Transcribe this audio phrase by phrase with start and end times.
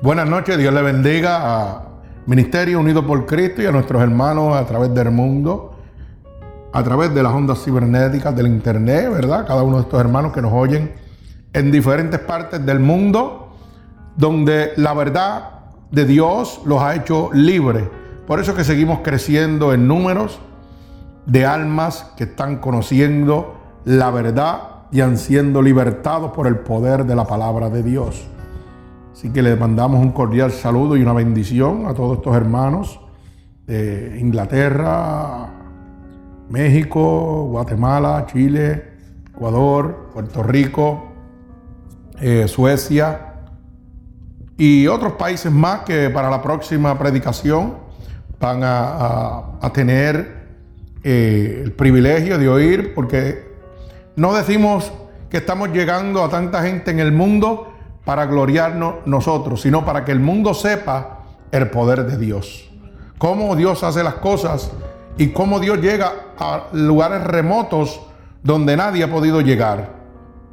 [0.00, 1.82] Buenas noches, Dios le bendiga a
[2.26, 5.74] Ministerio Unido por Cristo y a nuestros hermanos a través del mundo,
[6.72, 9.44] a través de las ondas cibernéticas del Internet, ¿verdad?
[9.44, 10.94] Cada uno de estos hermanos que nos oyen
[11.52, 13.56] en diferentes partes del mundo,
[14.16, 15.50] donde la verdad
[15.90, 17.88] de Dios los ha hecho libres.
[18.24, 20.38] Por eso que seguimos creciendo en números
[21.26, 24.60] de almas que están conociendo la verdad
[24.92, 28.28] y han siendo libertados por el poder de la palabra de Dios.
[29.18, 33.00] Así que le mandamos un cordial saludo y una bendición a todos estos hermanos
[33.66, 35.48] de Inglaterra,
[36.48, 38.92] México, Guatemala, Chile,
[39.34, 41.08] Ecuador, Puerto Rico,
[42.20, 43.34] eh, Suecia
[44.56, 47.74] y otros países más que para la próxima predicación
[48.38, 50.46] van a, tener
[51.02, 53.48] eh, el privilegio de oír, porque
[54.14, 54.92] no decimos
[55.28, 57.72] que estamos llegando a tanta gente en el mundo,
[58.08, 62.66] para gloriarnos nosotros, sino para que el mundo sepa el poder de Dios.
[63.18, 64.70] Cómo Dios hace las cosas
[65.18, 68.00] y cómo Dios llega a lugares remotos
[68.42, 69.90] donde nadie ha podido llegar.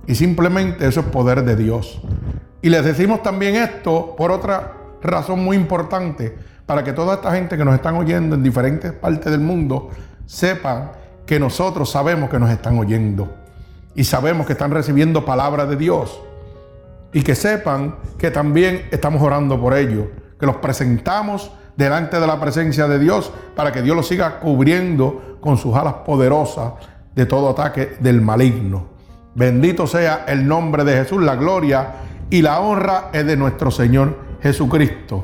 [0.05, 2.01] Y simplemente eso es poder de Dios.
[2.61, 7.55] Y les decimos también esto por otra razón muy importante, para que toda esta gente
[7.55, 9.91] que nos están oyendo en diferentes partes del mundo
[10.25, 10.91] sepan
[11.25, 13.33] que nosotros sabemos que nos están oyendo
[13.95, 16.19] y sabemos que están recibiendo palabra de Dios
[17.15, 22.41] y que sepan que también estamos orando por ellos, que los presentamos delante de la
[22.41, 26.73] presencia de Dios para que Dios los siga cubriendo con sus alas poderosas
[27.15, 28.87] de todo ataque del maligno.
[29.33, 31.93] Bendito sea el nombre de Jesús, la gloria
[32.29, 35.23] y la honra es de nuestro Señor Jesucristo.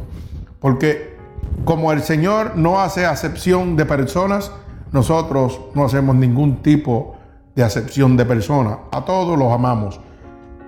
[0.62, 1.18] Porque
[1.66, 4.54] como el Señor no hace acepción de personas,
[4.94, 7.18] nosotros no hacemos ningún tipo
[7.54, 8.78] de acepción de personas.
[8.94, 10.00] A todos los amamos.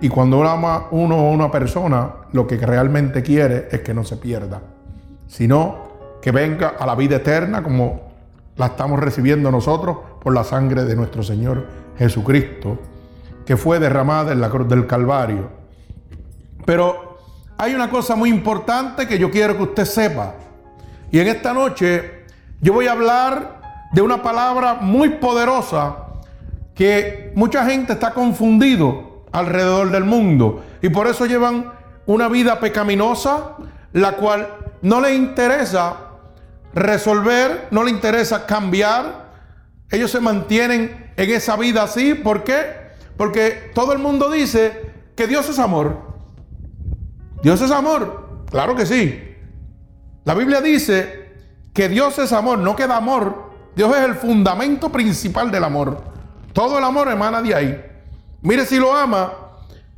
[0.03, 4.03] Y cuando uno ama uno o una persona, lo que realmente quiere es que no
[4.03, 4.61] se pierda,
[5.27, 8.11] sino que venga a la vida eterna como
[8.57, 12.79] la estamos recibiendo nosotros por la sangre de nuestro Señor Jesucristo,
[13.45, 15.49] que fue derramada en la cruz del Calvario.
[16.65, 17.19] Pero
[17.57, 20.33] hay una cosa muy importante que yo quiero que usted sepa.
[21.11, 22.25] Y en esta noche
[22.59, 23.61] yo voy a hablar
[23.93, 25.95] de una palabra muy poderosa
[26.75, 30.63] que mucha gente está confundido alrededor del mundo.
[30.81, 31.73] Y por eso llevan
[32.05, 33.57] una vida pecaminosa,
[33.91, 34.47] la cual
[34.81, 35.97] no le interesa
[36.73, 39.33] resolver, no le interesa cambiar.
[39.91, 42.13] Ellos se mantienen en esa vida así.
[42.13, 42.83] ¿Por qué?
[43.17, 46.13] Porque todo el mundo dice que Dios es amor.
[47.41, 48.45] Dios es amor.
[48.49, 49.35] Claro que sí.
[50.25, 51.33] La Biblia dice
[51.73, 53.51] que Dios es amor, no queda amor.
[53.75, 56.03] Dios es el fundamento principal del amor.
[56.53, 57.92] Todo el amor emana de ahí.
[58.43, 59.31] Mire si lo ama,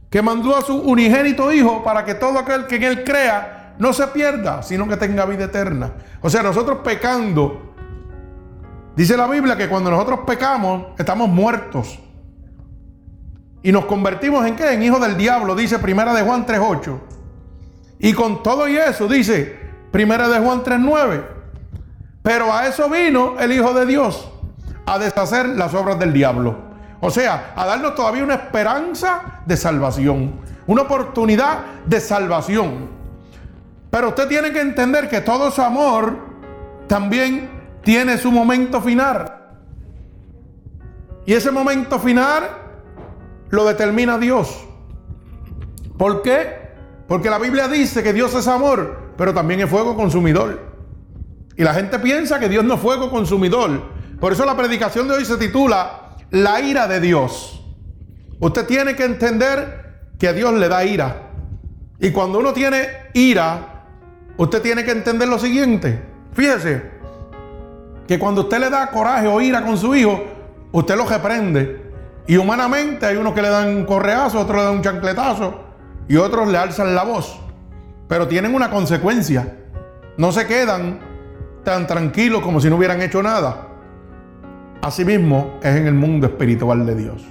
[0.10, 3.92] que mandó a su unigénito Hijo para que todo aquel que en Él crea no
[3.92, 5.94] se pierda, sino que tenga vida eterna.
[6.22, 7.74] O sea, nosotros pecando,
[8.96, 12.00] dice la Biblia que cuando nosotros pecamos, estamos muertos.
[13.64, 14.74] Y nos convertimos en qué?
[14.74, 17.00] En hijos del diablo, dice Primera de Juan 3.8.
[17.98, 19.60] Y con todo y eso, dice
[19.92, 21.26] Primera de Juan 3.9.
[22.22, 24.30] Pero a eso vino el Hijo de Dios,
[24.86, 26.65] a deshacer las obras del diablo.
[27.06, 32.90] O sea, a darnos todavía una esperanza de salvación, una oportunidad de salvación.
[33.92, 36.18] Pero usted tiene que entender que todo su amor
[36.88, 37.52] también
[37.84, 39.38] tiene su momento final.
[41.28, 42.44] Y ese momento final
[43.52, 44.66] lo determina Dios.
[46.00, 46.72] ¿Por qué?
[47.08, 50.60] Porque la Biblia dice que Dios es amor, pero también es fuego consumidor.
[51.56, 53.94] Y la gente piensa que Dios no es fuego consumidor.
[54.20, 57.64] Por eso la predicación de hoy se titula la ira de Dios.
[58.40, 59.86] Usted tiene que entender
[60.20, 61.32] que Dios le da ira.
[62.00, 63.86] Y cuando uno tiene ira,
[64.38, 66.02] usted tiene que entender lo siguiente.
[66.34, 66.92] Fíjese
[68.08, 70.24] que cuando usted le da coraje o ira con su hijo,
[70.72, 71.86] usted lo reprende.
[72.28, 75.62] Y humanamente hay unos que le dan un correazo, otros le dan un chancletazo
[76.08, 77.40] y otros le alzan la voz.
[78.08, 79.56] Pero tienen una consecuencia.
[80.18, 81.00] No se quedan
[81.64, 83.68] tan tranquilos como si no hubieran hecho nada.
[84.86, 87.26] Asimismo es en el mundo espiritual de Dios.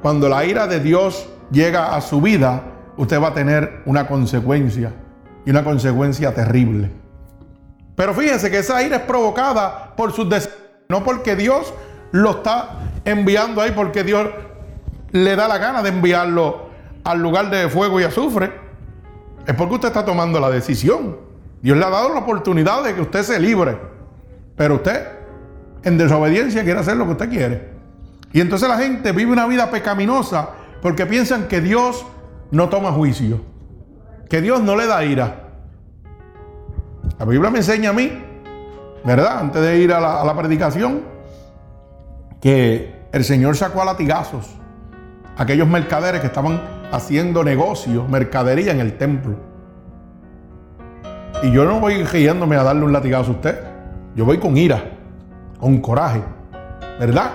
[0.00, 2.62] Cuando la ira de Dios llega a su vida,
[2.96, 4.94] usted va a tener una consecuencia
[5.44, 6.90] y una consecuencia terrible.
[7.96, 10.56] Pero fíjense que esa ira es provocada por sus deseos,
[10.88, 11.74] no porque Dios
[12.12, 14.26] lo está enviando ahí, porque Dios
[15.12, 16.70] le da la gana de enviarlo
[17.04, 18.52] al lugar de fuego y azufre.
[19.46, 21.18] Es porque usted está tomando la decisión.
[21.60, 23.76] Dios le ha dado la oportunidad de que usted se libre.
[24.56, 25.15] Pero usted
[25.86, 27.68] en desobediencia quiere hacer lo que usted quiere.
[28.32, 30.50] Y entonces la gente vive una vida pecaminosa
[30.82, 32.04] porque piensan que Dios
[32.50, 33.40] no toma juicio.
[34.28, 35.50] que Dios no le da ira.
[37.16, 38.10] La Biblia me enseña a mí,
[39.04, 39.38] ¿verdad?
[39.38, 41.02] Antes de ir a la, predicación,
[42.40, 44.50] que el Señor sacó a latigazos
[45.36, 46.60] a aquellos mercaderes que estaban
[46.90, 49.36] haciendo negocios, mercadería en el templo.
[51.44, 53.60] Y yo no voy guiándome a darle un latigazo a usted.
[54.16, 54.95] Yo voy con ira,
[55.58, 56.22] con coraje,
[56.98, 57.32] ¿verdad?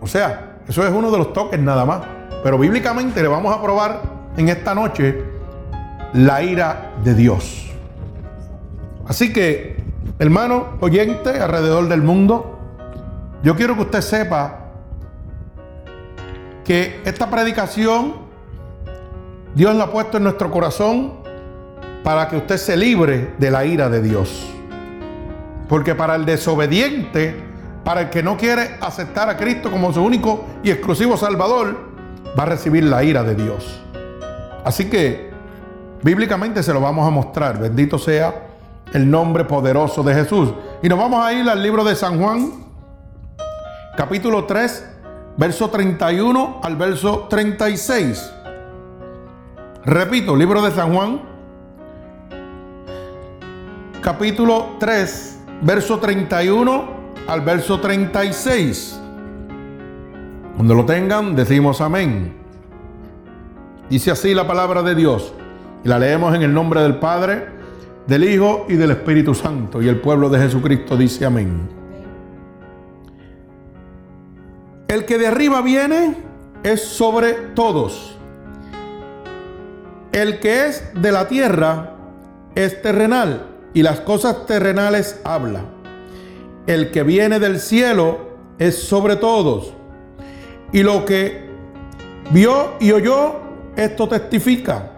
[0.00, 2.00] O sea, eso es uno de los toques nada más.
[2.42, 4.00] Pero bíblicamente le vamos a probar
[4.36, 5.24] en esta noche
[6.14, 7.70] la ira de Dios.
[9.06, 9.82] Así que,
[10.18, 12.58] hermano oyente alrededor del mundo,
[13.42, 14.58] yo quiero que usted sepa
[16.64, 18.14] que esta predicación
[19.54, 21.14] Dios la ha puesto en nuestro corazón
[22.04, 24.46] para que usted se libre de la ira de Dios.
[25.70, 27.32] Porque para el desobediente,
[27.84, 31.78] para el que no quiere aceptar a Cristo como su único y exclusivo Salvador,
[32.36, 33.80] va a recibir la ira de Dios.
[34.64, 35.30] Así que
[36.02, 37.60] bíblicamente se lo vamos a mostrar.
[37.60, 38.48] Bendito sea
[38.92, 40.52] el nombre poderoso de Jesús.
[40.82, 42.50] Y nos vamos a ir al libro de San Juan,
[43.96, 44.88] capítulo 3,
[45.36, 48.32] verso 31 al verso 36.
[49.84, 51.22] Repito, libro de San Juan,
[54.02, 56.84] capítulo 3, verso 31
[57.26, 59.00] al verso 36.
[60.56, 62.34] Cuando lo tengan, decimos amén.
[63.88, 65.32] Dice así la palabra de Dios.
[65.84, 67.46] Y la leemos en el nombre del Padre,
[68.06, 69.80] del Hijo y del Espíritu Santo.
[69.80, 71.68] Y el pueblo de Jesucristo dice amén.
[74.88, 76.16] El que de arriba viene
[76.62, 78.18] es sobre todos.
[80.12, 81.94] El que es de la tierra
[82.54, 85.64] es terrenal y las cosas terrenales habla.
[86.66, 89.72] El que viene del cielo es sobre todos.
[90.72, 91.48] Y lo que
[92.30, 93.40] vio y oyó,
[93.76, 94.92] esto testifica.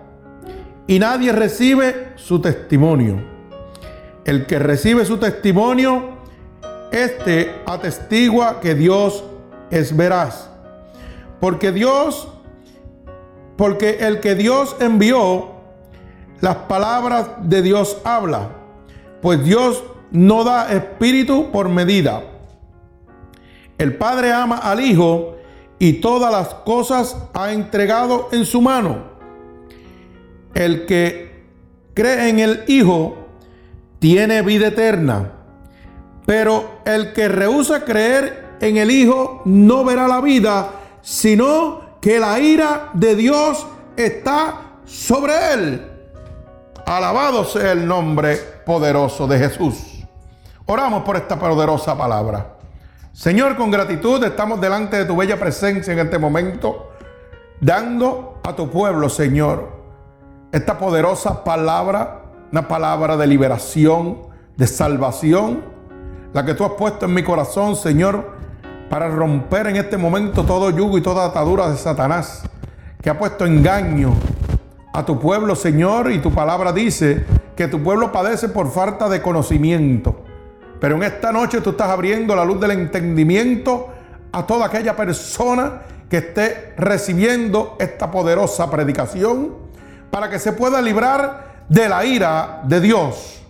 [0.87, 3.21] Y nadie recibe su testimonio.
[4.25, 6.19] El que recibe su testimonio,
[6.91, 9.25] este atestigua que Dios
[9.71, 10.51] es veraz.
[11.41, 12.29] Porque Dios,
[13.57, 15.53] porque el que Dios envió,
[16.41, 18.62] las palabras de Dios habla.
[19.23, 22.25] Pues Dios no da espíritu por medida.
[23.79, 25.37] El Padre ama al Hijo
[25.79, 29.13] y todas las cosas ha entregado en su mano.
[30.55, 31.45] El que
[31.95, 33.17] cree en el Hijo
[34.01, 35.33] tiene vida eterna,
[36.27, 40.71] pero el que rehúsa creer en el Hijo no verá la vida,
[41.01, 43.65] sino que la ira de Dios
[43.97, 45.92] está sobre él.
[46.87, 48.37] Alabado sea el nombre
[48.67, 50.05] poderoso de Jesús.
[50.67, 52.55] Oramos por esta poderosa palabra.
[53.13, 56.93] Señor, con gratitud estamos delante de tu bella presencia en este momento,
[57.61, 59.71] dando a tu pueblo, Señor,
[60.51, 64.19] esta poderosa palabra, una palabra de liberación,
[64.57, 65.63] de salvación,
[66.33, 68.33] la que tú has puesto en mi corazón, Señor,
[68.89, 72.43] para romper en este momento todo yugo y toda atadura de Satanás,
[73.01, 74.15] que ha puesto engaño
[74.93, 77.25] a tu pueblo, Señor, y tu palabra dice
[77.57, 80.23] que tu pueblo padece por falta de conocimiento.
[80.81, 83.89] Pero en esta noche tú estás abriendo la luz del entendimiento
[84.33, 89.55] a toda aquella persona que esté recibiendo esta poderosa predicación
[90.11, 93.43] para que se pueda librar de la ira de Dios.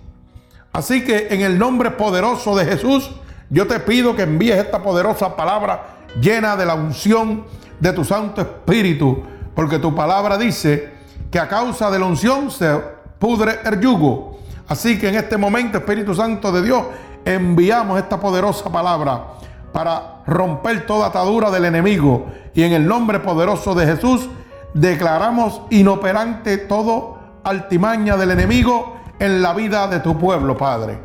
[0.73, 3.11] Así que en el nombre poderoso de Jesús,
[3.51, 7.45] yo te pido que envíes esta poderosa palabra llena de la unción
[7.81, 9.23] de tu Santo Espíritu,
[9.55, 10.92] porque tu palabra dice
[11.33, 12.79] que a causa de la unción se
[13.19, 14.39] pudre el yugo.
[14.69, 16.85] Así que en este momento, Espíritu Santo de Dios,
[17.25, 19.29] enviamos esta poderosa palabra
[19.73, 22.27] para romper toda atadura del enemigo.
[22.55, 24.29] Y en el nombre poderoso de Jesús,
[24.75, 30.99] declaramos inoperante todo altimaña del enemigo en la vida de tu pueblo, Padre.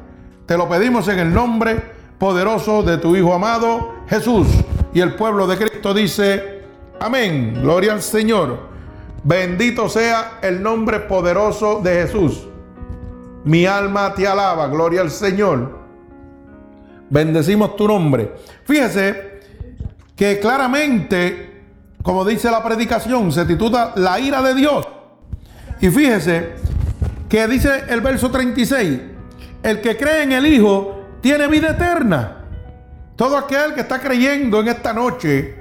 [0.46, 1.82] Te lo pedimos en el nombre
[2.20, 4.48] poderoso de tu Hijo amado Jesús.
[4.94, 6.64] Y el pueblo de Cristo dice,
[7.00, 8.77] amén, gloria al Señor.
[9.24, 12.48] Bendito sea el nombre poderoso de Jesús.
[13.44, 15.78] Mi alma te alaba, gloria al Señor.
[17.10, 18.34] Bendecimos tu nombre.
[18.66, 19.40] Fíjese
[20.16, 21.64] que claramente,
[22.02, 24.88] como dice la predicación, se titula La ira de Dios.
[25.80, 26.56] Y fíjese
[27.30, 29.00] que dice el verso 36,
[29.64, 32.46] el que cree en el Hijo tiene vida eterna.
[33.16, 35.58] Todo aquel que está creyendo en esta noche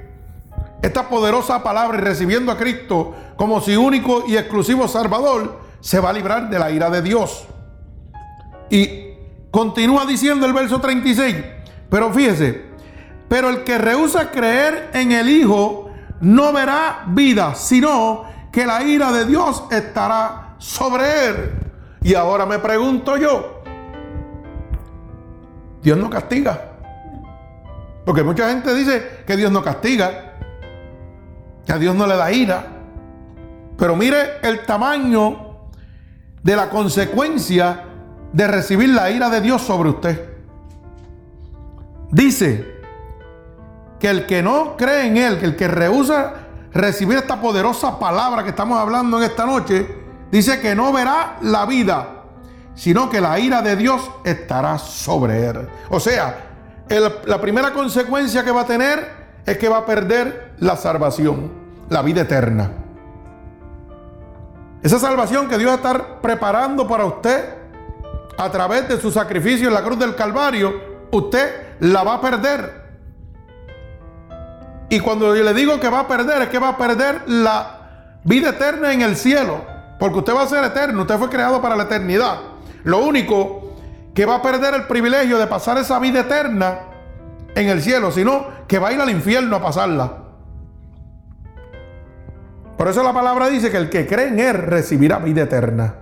[0.82, 6.10] esta poderosa palabra y recibiendo a Cristo como su único y exclusivo Salvador, se va
[6.10, 7.46] a librar de la ira de Dios.
[8.70, 9.14] Y
[9.50, 11.36] continúa diciendo el verso 36,
[11.88, 12.64] pero fíjese,
[13.28, 15.90] pero el que rehúsa creer en el Hijo
[16.20, 21.50] no verá vida, sino que la ira de Dios estará sobre él.
[22.02, 23.62] Y ahora me pregunto yo,
[25.82, 26.72] Dios no castiga.
[28.04, 30.34] Porque mucha gente dice que Dios no castiga,
[31.66, 32.75] que a Dios no le da ira.
[33.78, 35.68] Pero mire el tamaño
[36.42, 37.84] de la consecuencia
[38.32, 40.28] de recibir la ira de Dios sobre usted.
[42.10, 42.76] Dice
[43.98, 46.34] que el que no cree en Él, que el que rehúsa
[46.72, 49.86] recibir esta poderosa palabra que estamos hablando en esta noche,
[50.30, 52.24] dice que no verá la vida,
[52.74, 55.68] sino que la ira de Dios estará sobre él.
[55.88, 56.36] O sea,
[57.24, 61.50] la primera consecuencia que va a tener es que va a perder la salvación,
[61.88, 62.85] la vida eterna.
[64.82, 67.54] Esa salvación que Dios estar preparando para usted
[68.38, 70.74] a través de su sacrificio en la cruz del Calvario,
[71.10, 72.86] usted la va a perder.
[74.88, 78.18] Y cuando yo le digo que va a perder, es que va a perder la
[78.24, 79.64] vida eterna en el cielo.
[79.98, 82.38] Porque usted va a ser eterno, usted fue creado para la eternidad.
[82.84, 83.74] Lo único
[84.14, 86.78] que va a perder el privilegio de pasar esa vida eterna
[87.54, 90.25] en el cielo, sino que va a ir al infierno a pasarla.
[92.76, 95.94] Por eso la palabra dice que el que cree en Él recibirá vida eterna.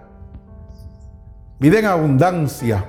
[1.59, 2.85] Vida en abundancia.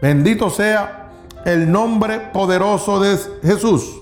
[0.00, 1.10] Bendito sea
[1.44, 4.00] el nombre poderoso de Jesús.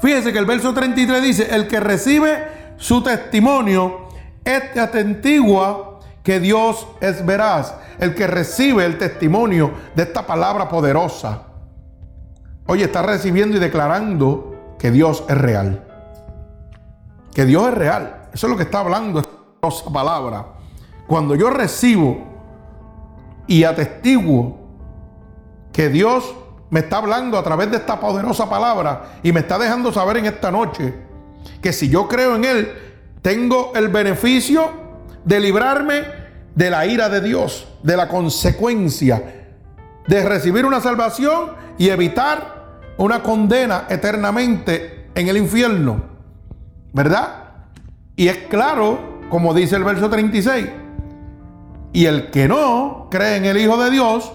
[0.00, 4.08] Fíjese que el verso 33 dice, el que recibe su testimonio,
[4.44, 7.74] este atentigua que Dios es veraz.
[7.98, 11.42] El que recibe el testimonio de esta palabra poderosa.
[12.66, 15.91] Oye, está recibiendo y declarando que Dios es real.
[17.34, 18.28] Que Dios es real.
[18.32, 20.46] Eso es lo que está hablando esta palabra.
[21.06, 22.18] Cuando yo recibo
[23.46, 24.58] y atestiguo
[25.72, 26.34] que Dios
[26.70, 30.26] me está hablando a través de esta poderosa palabra y me está dejando saber en
[30.26, 30.94] esta noche
[31.60, 32.72] que si yo creo en Él,
[33.20, 34.70] tengo el beneficio
[35.24, 36.04] de librarme
[36.54, 39.50] de la ira de Dios, de la consecuencia,
[40.06, 46.11] de recibir una salvación y evitar una condena eternamente en el infierno.
[46.92, 47.28] ¿Verdad?
[48.16, 50.68] Y es claro, como dice el verso 36,
[51.92, 54.32] y el que no cree en el Hijo de Dios,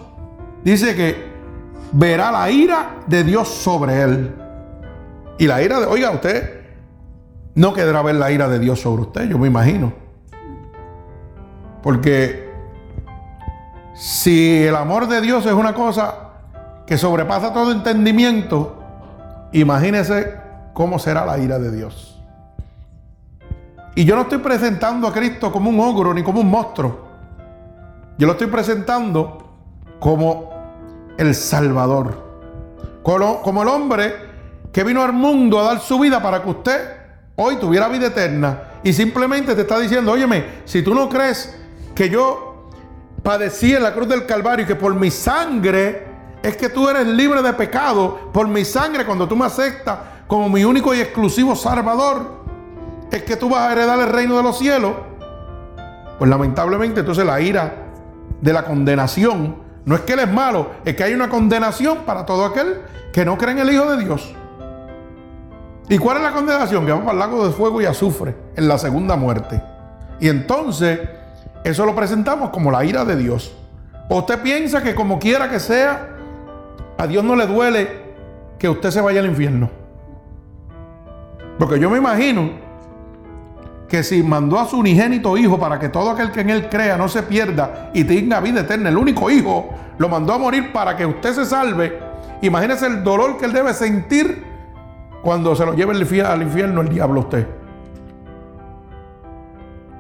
[0.64, 1.28] dice que
[1.92, 4.36] verá la ira de Dios sobre él.
[5.40, 6.62] Y la ira de, oiga, usted
[7.56, 9.94] no quedará ver la ira de Dios sobre usted, yo me imagino.
[11.82, 12.52] Porque
[13.96, 16.14] si el amor de Dios es una cosa
[16.86, 18.84] que sobrepasa todo entendimiento,
[19.54, 20.36] imagínese
[20.74, 22.17] cómo será la ira de Dios.
[23.98, 27.08] Y yo no estoy presentando a Cristo como un ogro ni como un monstruo.
[28.16, 29.40] Yo lo estoy presentando
[30.00, 30.52] como
[31.18, 32.16] el Salvador.
[33.02, 34.14] Como, el hombre
[34.72, 36.80] que vino al mundo a dar su vida para que usted
[37.38, 38.66] hoy tuviera vida eterna.
[38.84, 41.58] Y simplemente te está diciendo, óyeme, si tú no crees
[41.96, 42.70] que yo
[43.24, 46.06] padecí en la cruz del Calvario y que por mi sangre
[46.44, 50.50] es que tú eres libre de pecado, por mi sangre cuando tú me aceptas como
[50.50, 52.46] mi único y exclusivo Salvador,
[53.12, 54.94] es que tú vas a heredar el reino de los cielos.
[56.18, 57.74] Pues lamentablemente entonces la ira
[58.42, 62.26] de la condenación no es que Él es malo, es que hay una condenación para
[62.26, 62.82] todo aquel
[63.14, 64.36] que no cree en el Hijo de Dios.
[65.88, 66.86] ¿Y cuál es la condenación?
[66.86, 69.62] Que vamos el lago de fuego y azufre en la segunda muerte.
[70.20, 71.00] Y entonces,
[71.64, 73.56] eso lo presentamos como la ira de Dios.
[74.10, 76.10] ¿O usted piensa que como quiera que sea,
[76.98, 78.08] a Dios no le duele
[78.60, 79.70] que usted se vaya al infierno?
[81.58, 82.67] Porque yo me imagino
[83.88, 86.98] que si mandó a su unigénito hijo para que todo aquel que en él crea
[86.98, 90.96] no se pierda y tenga vida eterna, el único hijo, lo mandó a morir para
[90.96, 91.98] que usted se salve.
[92.42, 94.44] Imagínese el dolor que él debe sentir
[95.24, 97.48] cuando se lo lleve al infierno el diablo a usted.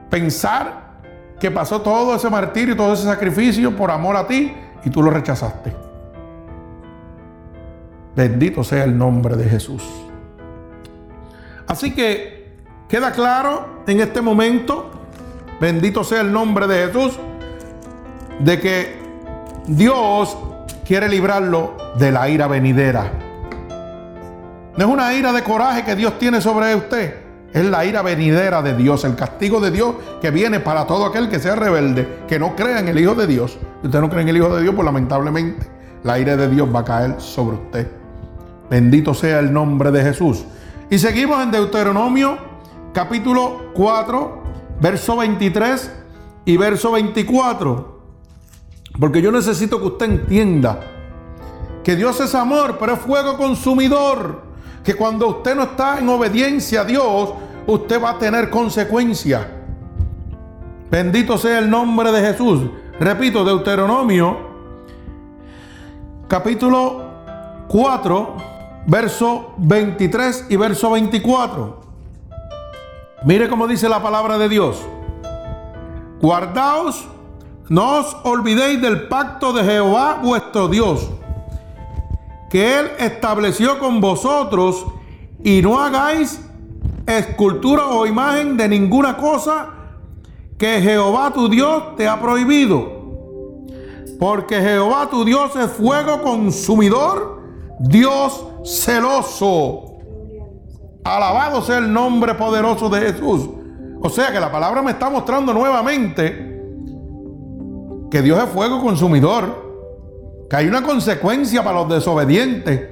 [0.09, 0.87] Pensar
[1.39, 4.53] que pasó todo ese martirio y todo ese sacrificio por amor a ti
[4.83, 5.73] y tú lo rechazaste.
[8.15, 9.83] Bendito sea el nombre de Jesús.
[11.67, 12.36] Así que
[12.87, 14.89] Queda claro en este momento,
[15.59, 17.19] bendito sea el nombre de Jesús,
[18.39, 18.99] de que
[19.67, 20.37] Dios
[20.85, 23.11] quiere librarlo de la ira venidera.
[24.77, 27.15] No es una ira de coraje que Dios tiene sobre usted,
[27.53, 31.27] es la ira venidera de Dios, el castigo de Dios que viene para todo aquel
[31.27, 33.57] que sea rebelde, que no crea en el Hijo de Dios.
[33.81, 35.67] Si usted no cree en el Hijo de Dios, pues lamentablemente
[36.03, 37.91] la ira de Dios va a caer sobre usted.
[38.69, 40.45] Bendito sea el nombre de Jesús.
[40.89, 42.46] Y seguimos en Deuteronomio
[42.97, 44.43] capítulo 4,
[44.81, 45.91] verso 23
[46.45, 47.99] y verso 24.
[48.99, 50.79] Porque yo necesito que usted entienda
[51.83, 54.41] que Dios es amor, pero es fuego consumidor.
[54.83, 57.35] Que cuando usted no está en obediencia a Dios,
[57.67, 59.45] usted va a tener consecuencias.
[60.89, 62.63] Bendito sea el nombre de Jesús.
[62.99, 64.37] Repito, Deuteronomio
[66.27, 67.03] capítulo
[67.67, 68.37] 4,
[68.87, 71.86] verso 23 y verso 24.
[73.27, 74.77] Mire cómo dice la palabra de Dios.
[76.21, 77.09] Guardaos,
[77.67, 81.09] no os olvidéis del pacto de Jehová vuestro Dios,
[82.49, 84.85] que Él estableció con vosotros,
[85.43, 86.39] y no hagáis
[87.05, 89.73] escultura o imagen de ninguna cosa
[90.57, 92.93] que Jehová tu Dios te ha prohibido.
[94.17, 97.41] Porque Jehová tu Dios es fuego consumidor,
[97.77, 99.86] Dios celoso.
[101.15, 103.49] Alabado sea el nombre poderoso de Jesús.
[104.01, 106.61] O sea que la palabra me está mostrando nuevamente
[108.11, 109.65] que Dios es fuego consumidor.
[110.49, 112.89] Que hay una consecuencia para los desobedientes.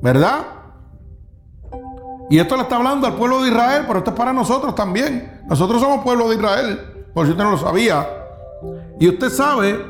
[0.00, 0.46] ¿Verdad?
[2.30, 5.42] Y esto le está hablando al pueblo de Israel, pero esto es para nosotros también.
[5.48, 6.80] Nosotros somos pueblo de Israel,
[7.12, 8.08] por si usted no lo sabía.
[9.00, 9.84] Y usted sabe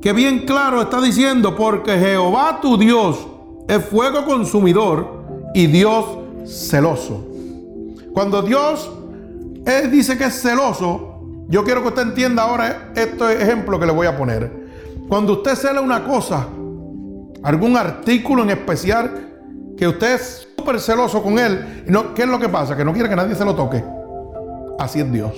[0.00, 3.26] que bien claro está diciendo, porque Jehová tu Dios
[3.68, 6.04] es fuego consumidor y Dios
[6.46, 7.28] celoso.
[8.12, 8.90] Cuando Dios
[9.64, 13.92] él dice que es celoso, yo quiero que usted entienda ahora este ejemplo que le
[13.92, 14.50] voy a poner.
[15.08, 16.48] Cuando usted cela una cosa,
[17.42, 19.28] algún artículo en especial,
[19.76, 22.76] que usted es súper celoso con él, no, ¿qué es lo que pasa?
[22.76, 23.84] Que no quiere que nadie se lo toque.
[24.78, 25.32] Así es Dios.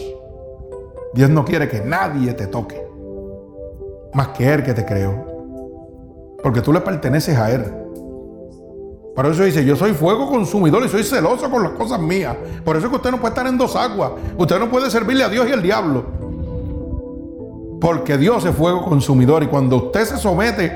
[1.13, 2.83] Dios no quiere que nadie te toque.
[4.15, 5.27] Más que Él que te creó.
[6.43, 7.84] Porque tú le perteneces a Él.
[9.15, 12.37] Por eso dice, yo soy fuego consumidor y soy celoso con las cosas mías.
[12.65, 14.11] Por eso es que usted no puede estar en dos aguas.
[14.37, 16.05] Usted no puede servirle a Dios y al diablo.
[17.81, 20.73] Porque Dios es fuego consumidor y cuando usted se somete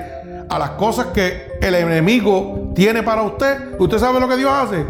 [0.48, 4.84] a las cosas que el enemigo tiene para usted, usted sabe lo que Dios hace.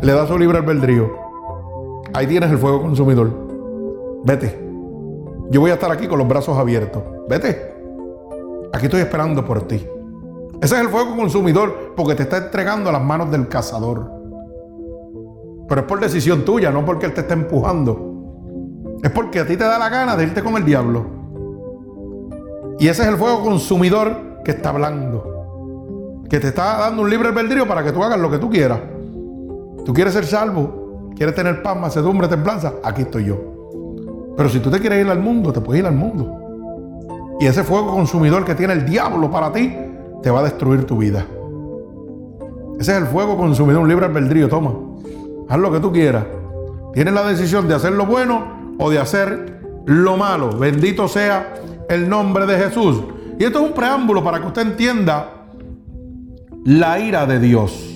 [0.00, 1.10] Le da su libre albedrío.
[2.14, 3.30] Ahí tienes el fuego consumidor.
[4.24, 4.58] Vete.
[5.50, 7.02] Yo voy a estar aquí con los brazos abiertos.
[7.28, 7.74] Vete.
[8.72, 9.86] Aquí estoy esperando por ti.
[10.60, 14.10] Ese es el fuego consumidor porque te está entregando a las manos del cazador.
[15.68, 18.98] Pero es por decisión tuya, no porque él te está empujando.
[19.02, 21.06] Es porque a ti te da la gana de irte con el diablo.
[22.78, 26.24] Y ese es el fuego consumidor que está hablando.
[26.28, 28.80] Que te está dando un libre albedrío para que tú hagas lo que tú quieras.
[29.84, 32.74] Tú quieres ser salvo, quieres tener paz, macedumbre, templanza.
[32.82, 33.36] Aquí estoy yo.
[34.36, 36.36] Pero si tú te quieres ir al mundo, te puedes ir al mundo.
[37.40, 39.74] Y ese fuego consumidor que tiene el diablo para ti,
[40.22, 41.26] te va a destruir tu vida.
[42.78, 44.72] Ese es el fuego consumido, un libre albedrío, toma.
[45.48, 46.24] Haz lo que tú quieras.
[46.94, 50.50] Tienes la decisión de hacer lo bueno o de hacer lo malo.
[50.56, 51.54] Bendito sea
[51.88, 53.02] el nombre de Jesús.
[53.38, 55.46] Y esto es un preámbulo para que usted entienda
[56.64, 57.86] la ira de Dios.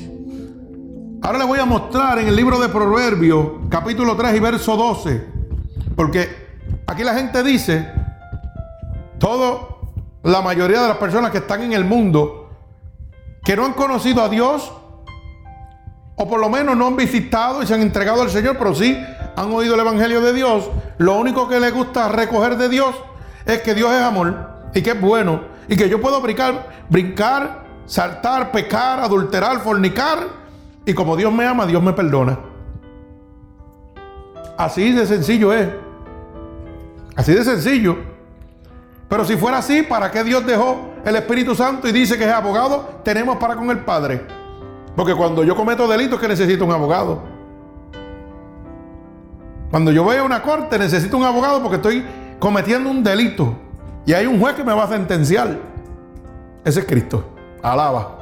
[1.23, 5.25] Ahora le voy a mostrar en el libro de Proverbios, capítulo 3 y verso 12.
[5.97, 6.29] Porque
[6.87, 7.89] aquí la gente dice,
[9.19, 9.74] todo
[10.25, 12.49] la mayoría de las personas que están en el mundo
[13.45, 14.73] que no han conocido a Dios
[16.17, 18.99] o por lo menos no han visitado y se han entregado al Señor, pero sí
[19.37, 22.95] han oído el Evangelio de Dios, lo único que les gusta recoger de Dios
[23.45, 27.65] es que Dios es amor y que es bueno y que yo puedo brincar, brincar,
[27.85, 30.21] saltar, pecar, adulterar, fornicar
[30.87, 32.39] y como Dios me ama, Dios me perdona.
[34.57, 35.69] Así de sencillo es.
[37.17, 38.14] Así de sencillo.
[39.15, 42.33] Pero si fuera así, ¿para qué Dios dejó el Espíritu Santo y dice que es
[42.33, 42.99] abogado?
[43.05, 44.21] Tenemos para con el Padre.
[44.97, 47.23] Porque cuando yo cometo delitos, que necesito un abogado.
[49.71, 52.05] Cuando yo voy a una corte, necesito un abogado porque estoy
[52.41, 53.55] cometiendo un delito.
[54.05, 55.61] Y hay un juez que me va a sentenciar.
[56.65, 57.25] Ese es Cristo.
[57.63, 58.19] Alaba.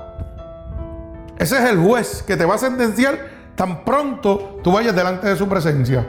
[1.38, 3.18] Ese es el juez que te va a sentenciar
[3.54, 6.06] tan pronto tú vayas delante de su presencia.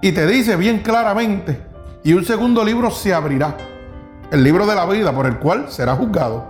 [0.00, 1.68] Y te dice bien claramente
[2.02, 3.56] y un segundo libro se abrirá,
[4.30, 6.44] el libro de la vida por el cual será juzgado.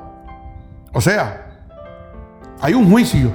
[0.92, 1.46] O sea,
[2.60, 3.32] hay un juicio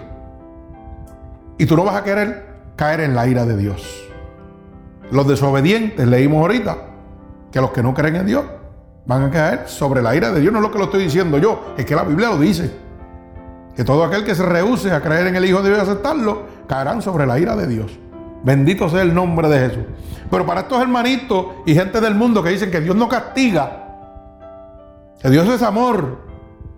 [1.57, 4.03] y tú no vas a querer caer en la ira de Dios.
[5.11, 6.77] Los desobedientes, leímos ahorita,
[7.51, 8.45] que los que no creen en Dios
[9.05, 10.51] van a caer sobre la ira de Dios.
[10.51, 12.71] No es lo que lo estoy diciendo yo, es que la Biblia lo dice.
[13.75, 16.43] Que todo aquel que se rehúse a creer en el Hijo de Dios y aceptarlo,
[16.67, 17.99] caerán sobre la ira de Dios.
[18.45, 19.83] Bendito sea el nombre de Jesús.
[20.29, 23.87] Pero para estos hermanitos y gente del mundo que dicen que Dios no castiga,
[25.19, 26.19] que Dios es amor,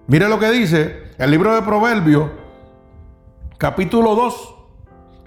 [0.08, 2.32] mire lo que dice el libro de Proverbios,
[3.58, 4.56] capítulo 2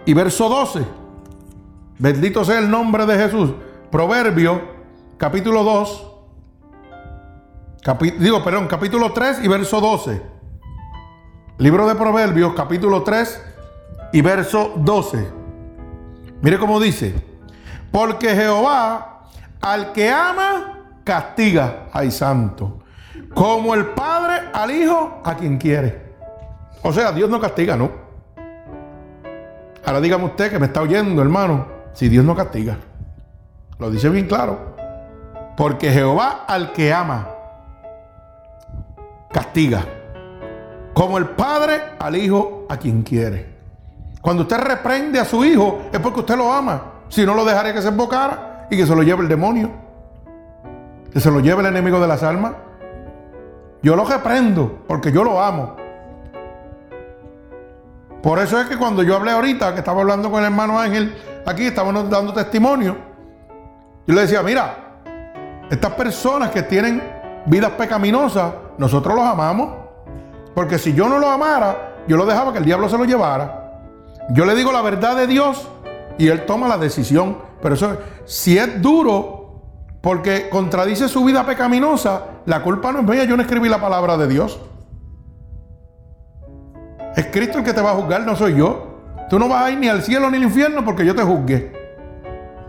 [0.06, 0.82] y verso 12.
[1.98, 3.50] Bendito sea el nombre de Jesús.
[3.90, 4.62] Proverbio,
[5.18, 6.06] capítulo 2.
[8.18, 10.22] digo, perdón, capítulo 3 y verso 12.
[11.58, 13.42] Libro de Proverbios, capítulo 3
[14.14, 15.39] y verso 12.
[16.42, 17.14] Mire cómo dice,
[17.90, 19.26] porque Jehová
[19.60, 22.80] al que ama castiga, ay santo,
[23.34, 26.10] como el padre al hijo a quien quiere.
[26.82, 27.90] O sea, Dios no castiga, ¿no?
[29.84, 32.78] Ahora dígame usted que me está oyendo, hermano, si Dios no castiga.
[33.78, 34.76] Lo dice bien claro.
[35.56, 37.28] Porque Jehová al que ama,
[39.30, 39.84] castiga.
[40.94, 43.59] Como el padre al hijo a quien quiere.
[44.20, 46.82] Cuando usted reprende a su hijo es porque usted lo ama.
[47.08, 49.70] Si no lo dejaría que se embocara y que se lo lleve el demonio.
[51.12, 52.52] Que se lo lleve el enemigo de las almas.
[53.82, 55.76] Yo lo reprendo porque yo lo amo.
[58.22, 61.16] Por eso es que cuando yo hablé ahorita, que estaba hablando con el hermano Ángel,
[61.46, 62.96] aquí estábamos dando testimonio,
[64.06, 64.76] yo le decía, mira,
[65.70, 67.02] estas personas que tienen
[67.46, 69.70] vidas pecaminosas, nosotros los amamos.
[70.54, 73.59] Porque si yo no los amara, yo lo dejaba que el diablo se lo llevara.
[74.28, 75.68] Yo le digo la verdad de Dios
[76.18, 77.38] y él toma la decisión.
[77.62, 79.40] Pero eso, si es duro
[80.00, 84.16] porque contradice su vida pecaminosa, la culpa no es mía, yo no escribí la palabra
[84.16, 84.60] de Dios.
[87.16, 88.86] Es Cristo el que te va a juzgar, no soy yo.
[89.28, 91.72] Tú no vas a ir ni al cielo ni al infierno porque yo te juzgué.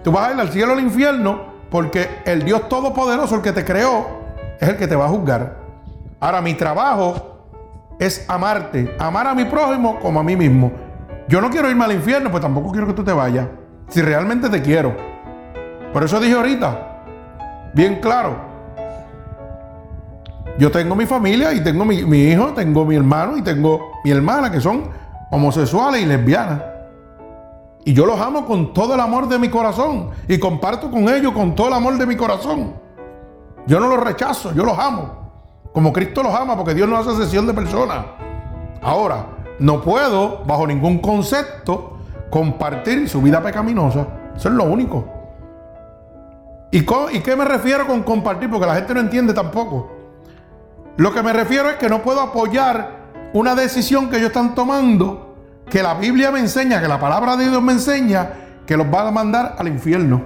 [0.03, 3.53] Tú vas a ir al cielo o al infierno porque el Dios Todopoderoso, el que
[3.53, 4.05] te creó,
[4.59, 5.57] es el que te va a juzgar.
[6.19, 7.47] Ahora, mi trabajo
[7.97, 10.71] es amarte, amar a mi prójimo como a mí mismo.
[11.27, 13.47] Yo no quiero irme al infierno, pues tampoco quiero que tú te vayas.
[13.89, 14.95] Si realmente te quiero.
[15.93, 17.03] Por eso dije ahorita,
[17.73, 18.51] bien claro.
[20.57, 24.51] Yo tengo mi familia y tengo mi, hijo, tengo mi hermano y tengo mi hermana
[24.51, 24.83] que son
[25.31, 26.61] homosexuales y lesbianas.
[27.83, 30.11] Y yo los amo con todo el amor de mi corazón.
[30.27, 32.73] Y comparto con ellos con todo el amor de mi corazón.
[33.65, 35.21] Yo no los rechazo, yo los amo.
[35.73, 38.05] Como Cristo los ama, porque Dios no hace sesión de personas.
[38.81, 39.25] Ahora,
[39.61, 41.97] no puedo, bajo ningún concepto,
[42.29, 44.07] compartir su vida pecaminosa.
[44.35, 45.05] Eso es lo único.
[46.71, 48.49] ¿Y, ¿Y qué me refiero con compartir?
[48.49, 49.91] Porque la gente no entiende tampoco.
[50.97, 53.01] Lo que me refiero es que no puedo apoyar
[53.33, 55.35] una decisión que ellos están tomando
[55.69, 58.29] que la Biblia me enseña, que la palabra de Dios me enseña,
[58.65, 60.21] que los va a mandar al infierno.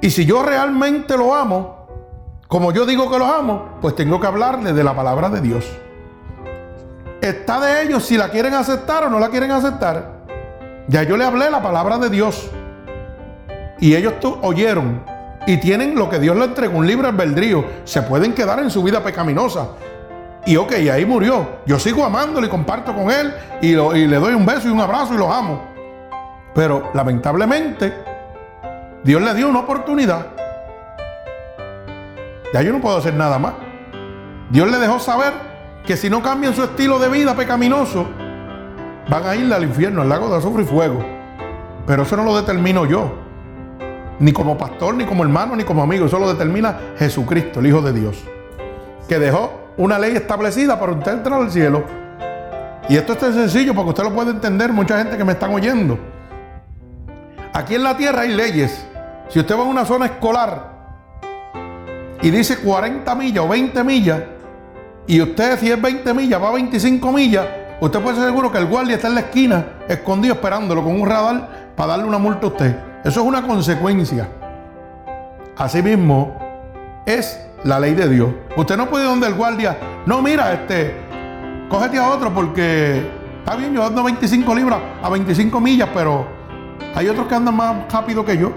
[0.00, 1.86] Y si yo realmente lo amo,
[2.46, 5.66] como yo digo que los amo, pues tengo que hablarle de la palabra de Dios.
[7.24, 10.10] Está de ellos si la quieren aceptar o no la quieren aceptar.
[10.88, 12.50] Ya yo le hablé la palabra de Dios.
[13.80, 15.02] Y ellos oyeron
[15.46, 17.64] y tienen lo que Dios les entregó, un libre albedrío.
[17.84, 19.68] Se pueden quedar en su vida pecaminosa.
[20.44, 21.60] Y ok, ahí murió.
[21.64, 23.32] Yo sigo amándolo y comparto con él
[23.62, 25.62] y, le doy un beso y un abrazo y los amo.
[26.54, 27.94] Pero lamentablemente,
[29.02, 30.26] Dios le dio una oportunidad.
[32.52, 33.54] Ya yo no puedo hacer nada más.
[34.50, 35.53] Dios le dejó saber
[35.86, 38.06] que si no cambian su estilo de vida pecaminoso,
[39.08, 41.04] van a ir al infierno, al lago de azufre y fuego.
[41.86, 43.12] Pero eso no lo determino yo.
[44.18, 46.06] Ni como pastor, ni como hermano, ni como amigo.
[46.06, 48.24] Eso lo determina Jesucristo, el Hijo de Dios.
[49.08, 51.84] Que dejó una ley establecida para usted entrar al cielo.
[52.88, 55.52] Y esto es tan sencillo porque usted lo puede entender, mucha gente que me están
[55.52, 55.98] oyendo.
[57.52, 58.86] Aquí en la tierra hay leyes.
[59.28, 60.72] Si usted va a una zona escolar
[62.22, 64.20] y dice 40 millas o 20 millas,
[65.06, 67.46] y usted si es 20 millas va a 25 millas,
[67.80, 71.06] usted puede ser seguro que el guardia está en la esquina escondido esperándolo con un
[71.06, 72.76] radar para darle una multa a usted.
[73.04, 74.28] Eso es una consecuencia.
[75.56, 76.38] Asimismo,
[77.06, 78.30] es la ley de Dios.
[78.56, 80.94] Usted no puede ir donde el guardia, no, mira, este,
[81.68, 83.06] cógete a otro porque
[83.38, 86.26] está bien, yo ando 25 libras a 25 millas, pero
[86.94, 88.52] hay otros que andan más rápido que yo.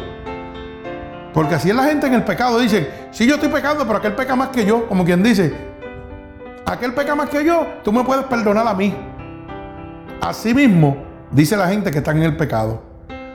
[1.34, 2.58] Porque así es la gente en el pecado.
[2.58, 4.88] Dicen, sí, yo estoy pecando, pero aquel peca más que yo.
[4.88, 5.67] Como quien dice,
[6.68, 8.94] aquel peca más que yo, tú me puedes perdonar a mí.
[10.22, 10.98] Así mismo
[11.32, 12.82] dice la gente que está en el pecado.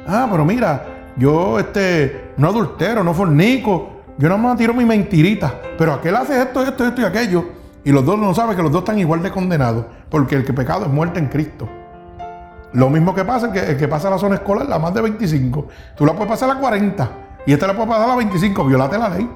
[0.07, 0.85] Ah, pero mira,
[1.17, 6.41] yo este, no adultero, no fornico, yo no me tiro mi mentirita, pero aquel hace
[6.41, 7.45] esto, esto, esto y aquello.
[7.85, 10.53] Y los dos no saben que los dos están igual de condenados, porque el que
[10.53, 11.69] pecado es muerte en Cristo.
[12.75, 15.03] Lo mismo que pasa, el que, el que pasa la zona escolar, la más de
[15.03, 15.67] 25.
[15.97, 17.11] Tú la puedes pasar a 40
[17.45, 18.65] y esta la puedes pasar a 25.
[18.65, 19.29] Violate la ley.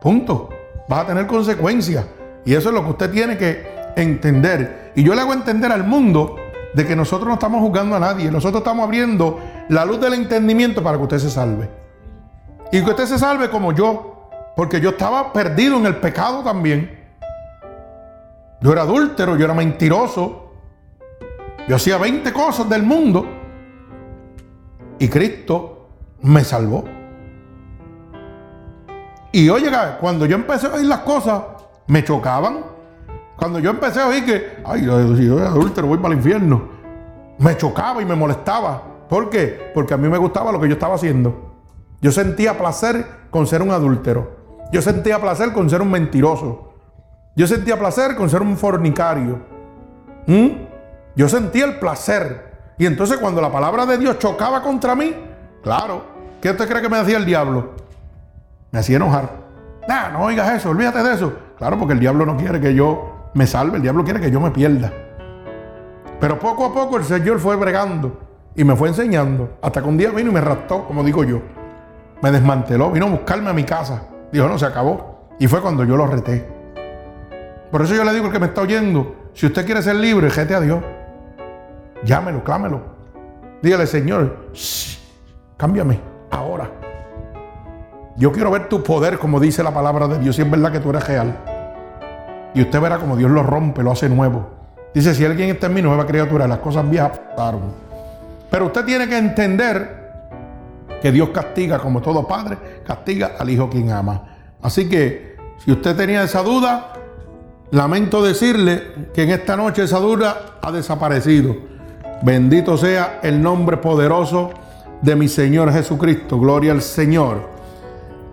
[0.00, 0.50] Punto.
[0.88, 2.04] Vas a tener consecuencias.
[2.46, 4.92] Y eso es lo que usted tiene que entender.
[4.94, 6.36] Y yo le hago entender al mundo
[6.72, 8.30] de que nosotros no estamos juzgando a nadie.
[8.30, 11.68] Nosotros estamos abriendo la luz del entendimiento para que usted se salve.
[12.70, 17.04] Y que usted se salve como yo, porque yo estaba perdido en el pecado también.
[18.60, 20.52] Yo era adúltero, yo era mentiroso.
[21.66, 23.26] Yo hacía 20 cosas del mundo.
[25.00, 25.88] Y Cristo
[26.22, 26.84] me salvó.
[29.32, 29.68] Y oye,
[30.00, 31.55] cuando yo empecé a oír las cosas,
[31.86, 32.64] me chocaban.
[33.36, 34.86] Cuando yo empecé a oír que, ay, si
[35.26, 36.68] yo soy adúltero, voy para el infierno,
[37.38, 38.82] me chocaba y me molestaba.
[39.08, 39.70] ¿Por qué?
[39.74, 41.54] Porque a mí me gustaba lo que yo estaba haciendo.
[42.00, 44.36] Yo sentía placer con ser un adúltero.
[44.72, 46.72] Yo sentía placer con ser un mentiroso.
[47.36, 49.40] Yo sentía placer con ser un fornicario.
[50.26, 50.48] ¿Mm?
[51.14, 52.74] Yo sentía el placer.
[52.78, 55.14] Y entonces cuando la palabra de Dios chocaba contra mí,
[55.62, 56.02] claro,
[56.40, 57.74] ¿qué usted cree que me hacía el diablo?
[58.70, 59.45] Me hacía enojar.
[59.88, 61.32] Nah, no oigas eso, olvídate de eso.
[61.58, 64.40] Claro, porque el diablo no quiere que yo me salve, el diablo quiere que yo
[64.40, 64.92] me pierda.
[66.20, 68.18] Pero poco a poco el Señor fue bregando
[68.54, 69.58] y me fue enseñando.
[69.62, 71.40] Hasta que un día vino y me raptó, como digo yo.
[72.22, 74.02] Me desmanteló, vino a buscarme a mi casa.
[74.32, 75.28] Dijo, no, se acabó.
[75.38, 76.48] Y fue cuando yo lo reté.
[77.70, 80.30] Por eso yo le digo al que me está oyendo, si usted quiere ser libre,
[80.30, 80.82] rete a Dios.
[82.04, 82.80] Llámelo, clámelo.
[83.62, 84.48] Dígale, Señor,
[85.56, 86.70] cámbiame ahora.
[88.16, 90.36] Yo quiero ver tu poder como dice la palabra de Dios.
[90.36, 91.36] Si es verdad que tú eres real.
[92.54, 94.48] Y usted verá como Dios lo rompe, lo hace nuevo.
[94.94, 97.60] Dice, si alguien está en mí, nueva criatura, las cosas viejas pasaron.
[98.50, 100.06] Pero usted tiene que entender
[101.02, 104.22] que Dios castiga, como todo padre, castiga al hijo quien ama.
[104.62, 106.94] Así que, si usted tenía esa duda,
[107.72, 111.54] lamento decirle que en esta noche esa duda ha desaparecido.
[112.22, 114.50] Bendito sea el nombre poderoso
[115.02, 116.38] de mi Señor Jesucristo.
[116.40, 117.55] Gloria al Señor.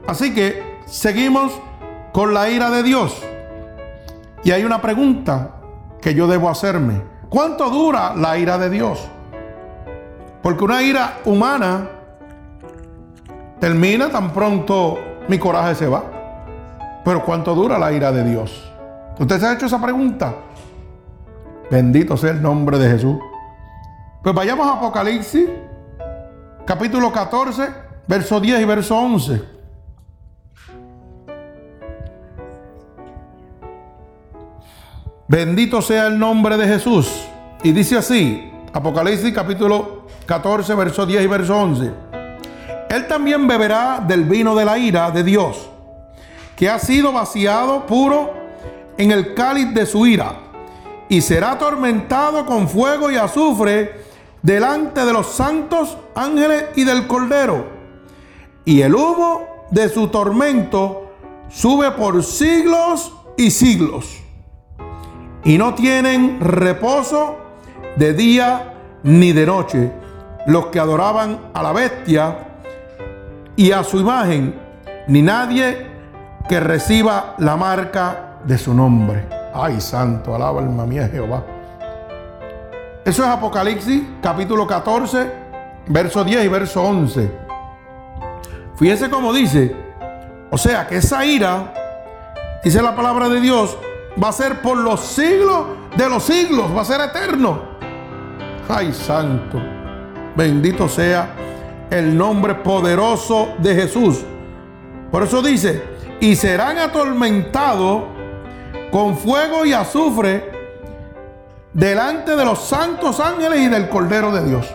[0.07, 1.51] Así que seguimos
[2.11, 3.21] con la ira de Dios.
[4.43, 5.51] Y hay una pregunta
[6.01, 7.01] que yo debo hacerme.
[7.29, 9.07] ¿Cuánto dura la ira de Dios?
[10.41, 11.89] Porque una ira humana
[13.59, 16.03] termina tan pronto mi coraje se va.
[17.05, 18.71] Pero ¿cuánto dura la ira de Dios?
[19.17, 20.33] ¿Usted se ha hecho esa pregunta?
[21.71, 23.17] Bendito sea el nombre de Jesús.
[24.21, 25.49] Pues vayamos a Apocalipsis,
[26.65, 27.67] capítulo 14,
[28.07, 29.52] verso 10 y verso 11.
[35.27, 37.09] Bendito sea el nombre de Jesús.
[37.63, 41.91] Y dice así, Apocalipsis capítulo 14, verso 10 y verso 11.
[42.89, 45.69] Él también beberá del vino de la ira de Dios,
[46.57, 48.33] que ha sido vaciado puro
[48.97, 50.35] en el cáliz de su ira,
[51.07, 54.03] y será atormentado con fuego y azufre
[54.41, 57.65] delante de los santos ángeles y del Cordero.
[58.65, 61.13] Y el humo de su tormento
[61.49, 64.22] sube por siglos y siglos
[65.45, 67.37] y no tienen reposo
[67.95, 69.91] de día ni de noche
[70.45, 72.37] los que adoraban a la bestia
[73.55, 74.59] y a su imagen,
[75.07, 75.87] ni nadie
[76.47, 79.27] que reciba la marca de su nombre.
[79.53, 81.43] Ay, santo, alaba alma mía Jehová.
[83.05, 85.31] Eso es Apocalipsis capítulo 14,
[85.87, 87.31] verso 10 y verso 11.
[88.75, 89.75] Fíjese cómo dice,
[90.49, 91.73] o sea que esa ira,
[92.63, 93.77] dice la palabra de Dios,
[94.21, 97.73] va a ser por los siglos de los siglos, va a ser eterno.
[98.67, 99.59] Ay, santo,
[100.35, 101.35] bendito sea
[101.89, 104.23] el nombre poderoso de Jesús.
[105.11, 105.83] Por eso dice,
[106.19, 108.03] y serán atormentados
[108.91, 110.51] con fuego y azufre
[111.73, 114.73] delante de los santos ángeles y del Cordero de Dios.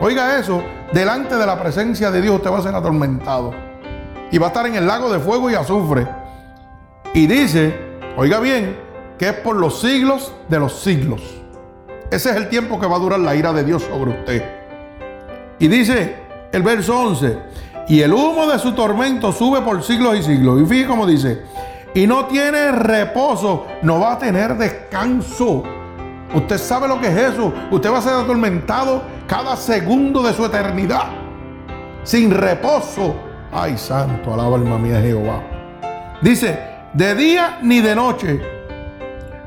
[0.00, 3.52] Oiga eso, delante de la presencia de Dios usted va a ser atormentado.
[4.30, 6.06] Y va a estar en el lago de fuego y azufre.
[7.14, 7.87] Y dice
[8.20, 8.76] Oiga bien,
[9.16, 11.22] que es por los siglos de los siglos.
[12.10, 14.44] Ese es el tiempo que va a durar la ira de Dios sobre usted.
[15.60, 16.16] Y dice
[16.50, 17.38] el verso 11,
[17.86, 20.60] y el humo de su tormento sube por siglos y siglos.
[20.60, 21.42] Y fíjese cómo dice,
[21.94, 25.62] y no tiene reposo, no va a tener descanso.
[26.34, 27.52] Usted sabe lo que es eso.
[27.70, 31.04] Usted va a ser atormentado cada segundo de su eternidad.
[32.02, 33.14] Sin reposo.
[33.52, 35.40] Ay, santo, alaba alma mía Jehová.
[36.20, 38.40] Dice, de día ni de noche.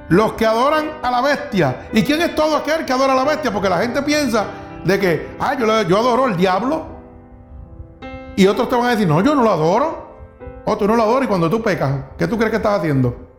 [0.08, 1.90] Los que adoran a la bestia.
[1.92, 3.52] ¿Y quién es todo aquel que adora a la bestia?
[3.52, 4.46] Porque la gente piensa
[4.86, 6.86] de que, ah, yo, yo adoro al diablo.
[8.38, 10.12] Y otros te van a decir, no, yo no lo adoro.
[10.64, 13.30] O tú no lo adoras y cuando tú pecas, ¿qué tú crees que estás haciendo?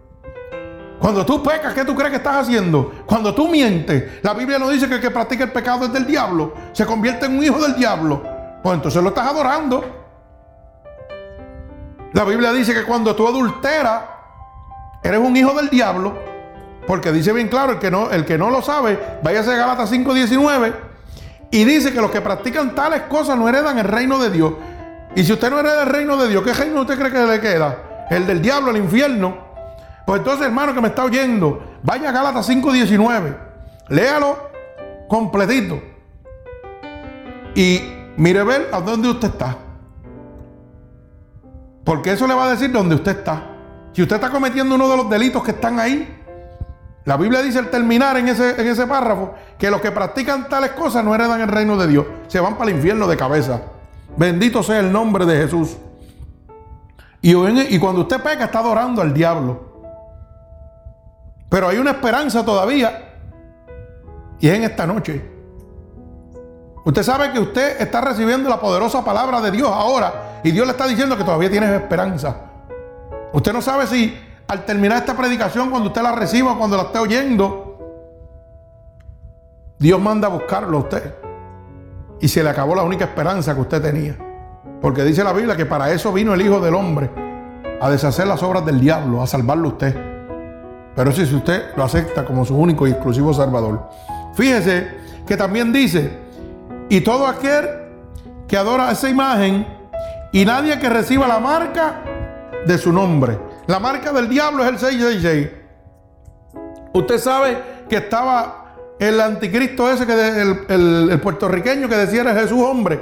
[0.99, 2.93] Cuando tú pecas, ¿qué tú crees que estás haciendo?
[3.07, 6.07] Cuando tú mientes, la Biblia no dice que el que practica el pecado es del
[6.07, 8.23] diablo, se convierte en un hijo del diablo.
[8.63, 10.02] Pues entonces lo estás adorando.
[12.13, 14.03] La Biblia dice que cuando tú adulteras,
[15.03, 16.19] eres un hijo del diablo.
[16.87, 19.91] Porque dice bien claro, el que no, el que no lo sabe, váyase a Galatas
[19.91, 20.73] 5:19
[21.51, 24.55] y dice que los que practican tales cosas no heredan el reino de Dios.
[25.15, 27.41] Y si usted no hereda el reino de Dios, ¿qué reino usted cree que le
[27.41, 28.07] queda?
[28.11, 29.37] El del diablo, el infierno.
[30.07, 33.37] Pues entonces, hermano que me está oyendo, vaya a Gálatas 5:19,
[33.89, 34.51] léalo
[35.09, 35.81] completito.
[37.55, 37.81] Y
[38.17, 39.57] mire ver a dónde usted está.
[41.85, 43.43] Porque eso le va a decir dónde usted está.
[43.93, 46.19] Si usted está cometiendo uno de los delitos que están ahí,
[47.05, 50.71] La Biblia dice al terminar en ese, en ese párrafo que los que practican tales
[50.71, 53.61] cosas no heredan el reino de Dios, se van para el infierno de cabeza.
[54.17, 55.77] Bendito sea el nombre de Jesús.
[57.21, 59.73] Y, y cuando usted peca está adorando al diablo.
[61.49, 63.15] Pero hay una esperanza todavía.
[64.41, 65.32] Y es en esta noche.
[66.85, 70.41] Usted sabe que usted está recibiendo la poderosa palabra de Dios ahora.
[70.43, 72.37] Y Dios le está diciendo que todavía tiene esperanza.
[73.33, 74.19] Usted no sabe si
[74.49, 77.79] al terminar esta predicación, cuando usted la reciba, cuando la esté oyendo,
[79.79, 81.15] Dios manda a buscarlo a usted.
[82.21, 84.17] Y se le acabó la única esperanza que usted tenía.
[84.81, 87.11] Porque dice la Biblia que para eso vino el Hijo del Hombre,
[87.81, 90.13] a deshacer las obras del diablo, a salvarlo a usted.
[90.95, 93.89] Pero si usted lo acepta como su único y exclusivo Salvador.
[94.35, 94.89] Fíjese
[95.27, 96.22] que también dice,
[96.93, 97.71] y todo aquel
[98.47, 99.67] que adora esa imagen
[100.31, 102.03] y nadie que reciba la marca
[102.67, 103.39] de su nombre.
[103.67, 105.49] La marca del diablo es el 666.
[106.93, 110.13] Usted sabe que estaba el anticristo ese, que
[110.69, 113.01] el, puertorriqueño que decía era Jesús hombre.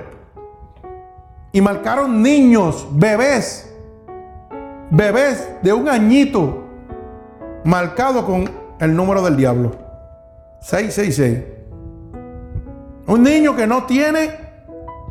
[1.51, 3.75] Y marcaron niños, bebés,
[4.93, 6.63] bebés de un añito,
[7.65, 8.49] marcado con
[8.79, 9.73] el número del diablo.
[10.61, 11.60] 666.
[13.11, 14.31] Un niño que no tiene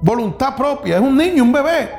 [0.02, 1.90] voluntad propia, es un niño, un bebé.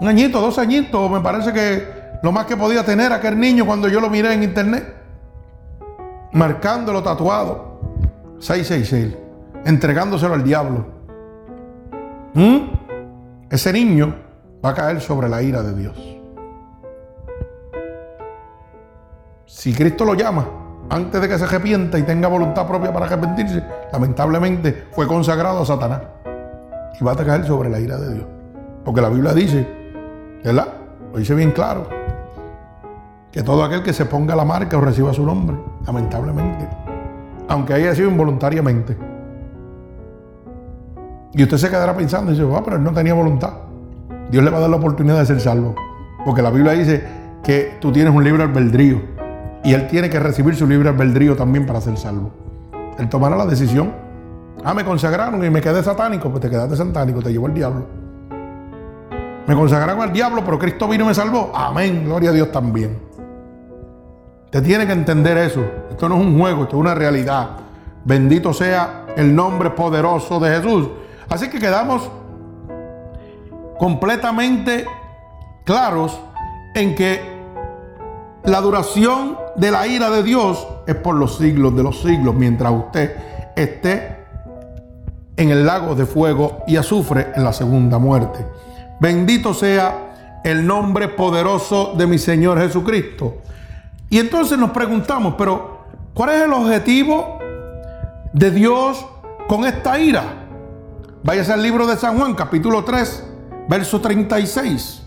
[0.00, 1.86] Un añito, dos añitos, me parece que
[2.22, 4.96] lo más que podía tener aquel niño cuando yo lo miré en internet.
[6.32, 7.78] Marcándolo tatuado.
[8.38, 9.14] 666.
[9.66, 10.86] Entregándoselo al diablo.
[12.32, 12.56] ¿Mm?
[13.50, 14.14] Ese niño
[14.64, 16.18] va a caer sobre la ira de Dios.
[19.44, 23.62] Si Cristo lo llama antes de que se arrepienta y tenga voluntad propia para arrepentirse,
[23.92, 26.02] lamentablemente fue consagrado a Satanás.
[27.00, 28.26] Y va a caer sobre la ira de Dios.
[28.84, 29.66] Porque la Biblia dice,
[30.44, 30.68] ¿verdad?
[31.12, 31.88] Lo dice bien claro
[33.32, 36.66] que todo aquel que se ponga la marca o reciba su nombre, lamentablemente,
[37.48, 38.96] aunque haya sido involuntariamente.
[41.34, 43.52] Y usted se quedará pensando y dice, ah, pero él no tenía voluntad.
[44.30, 45.74] Dios le va a dar la oportunidad de ser salvo.
[46.24, 47.04] Porque la Biblia dice
[47.44, 49.15] que tú tienes un libre albedrío.
[49.66, 52.30] Y él tiene que recibir su libre albedrío también para ser salvo.
[53.00, 53.92] Él tomará la decisión.
[54.64, 56.30] Ah, me consagraron y me quedé satánico.
[56.30, 57.84] Pues te quedaste satánico, te llevó el diablo.
[59.44, 61.50] Me consagraron al diablo, pero Cristo vino y me salvó.
[61.52, 62.04] Amén.
[62.04, 62.96] Gloria a Dios también.
[64.44, 65.64] Usted tiene que entender eso.
[65.90, 67.48] Esto no es un juego, esto es una realidad.
[68.04, 70.90] Bendito sea el nombre poderoso de Jesús.
[71.28, 72.08] Así que quedamos
[73.80, 74.86] completamente
[75.64, 76.20] claros
[76.72, 77.20] en que
[78.44, 82.72] la duración de la ira de Dios es por los siglos de los siglos, mientras
[82.72, 83.16] usted
[83.56, 84.16] esté
[85.36, 88.44] en el lago de fuego y azufre en la segunda muerte.
[89.00, 93.38] Bendito sea el nombre poderoso de mi Señor Jesucristo.
[94.08, 97.38] Y entonces nos preguntamos, pero ¿cuál es el objetivo
[98.32, 99.04] de Dios
[99.48, 100.46] con esta ira?
[101.22, 103.24] Váyase al libro de San Juan, capítulo 3,
[103.68, 105.05] verso 36.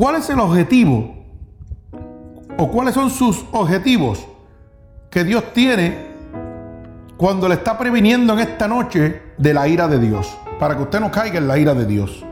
[0.00, 1.14] ¿Cuál es el objetivo?
[2.56, 4.26] ¿O cuáles son sus objetivos
[5.10, 6.06] que Dios tiene
[7.18, 10.38] cuando le está previniendo en esta noche de la ira de Dios?
[10.58, 12.24] Para que usted no caiga en la ira de Dios.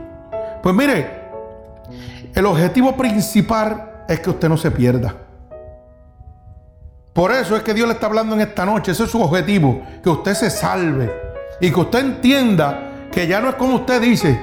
[0.63, 1.29] Pues mire,
[2.33, 5.13] el objetivo principal es que usted no se pierda.
[7.13, 8.93] Por eso es que Dios le está hablando en esta noche.
[8.93, 9.83] Ese es su objetivo.
[10.01, 11.13] Que usted se salve.
[11.61, 14.41] Y que usted entienda que ya no es como usted dice.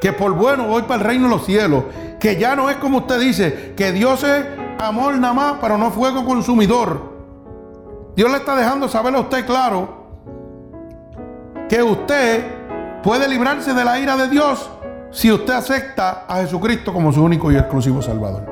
[0.00, 1.82] Que por bueno voy para el reino de los cielos.
[2.20, 3.74] Que ya no es como usted dice.
[3.76, 4.44] Que Dios es
[4.78, 7.10] amor nada más, pero no fuego consumidor.
[8.14, 10.00] Dios le está dejando saber a usted claro
[11.68, 12.44] que usted
[13.02, 14.70] puede librarse de la ira de Dios
[15.10, 18.46] si usted acepta a Jesucristo como su único y exclusivo Salvador.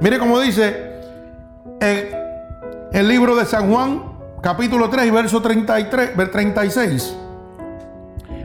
[0.00, 1.00] Mire cómo dice
[1.80, 2.08] en
[2.92, 4.02] el libro de San Juan,
[4.40, 7.16] capítulo 3 y verso 33, 36.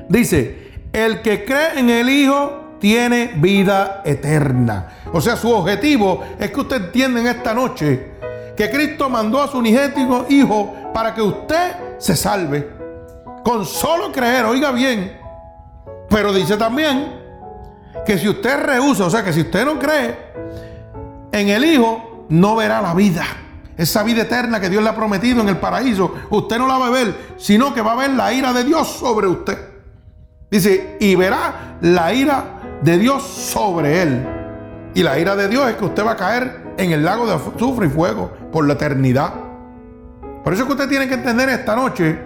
[0.09, 4.87] Dice, el que cree en el Hijo tiene vida eterna.
[5.11, 8.11] O sea, su objetivo es que usted entienda en esta noche
[8.55, 12.69] que Cristo mandó a su unigético Hijo para que usted se salve.
[13.43, 15.17] Con solo creer, oiga bien.
[16.09, 17.21] Pero dice también
[18.05, 20.17] que si usted rehúsa, o sea, que si usted no cree
[21.31, 23.23] en el Hijo, no verá la vida.
[23.77, 26.87] Esa vida eterna que Dios le ha prometido en el paraíso, usted no la va
[26.87, 29.57] a ver, sino que va a ver la ira de Dios sobre usted.
[30.49, 34.25] Dice, y verá la ira de Dios sobre él.
[34.93, 37.33] Y la ira de Dios es que usted va a caer en el lago de
[37.33, 39.33] azufre y fuego por la eternidad.
[40.43, 42.17] Por eso es que usted tiene que entender esta noche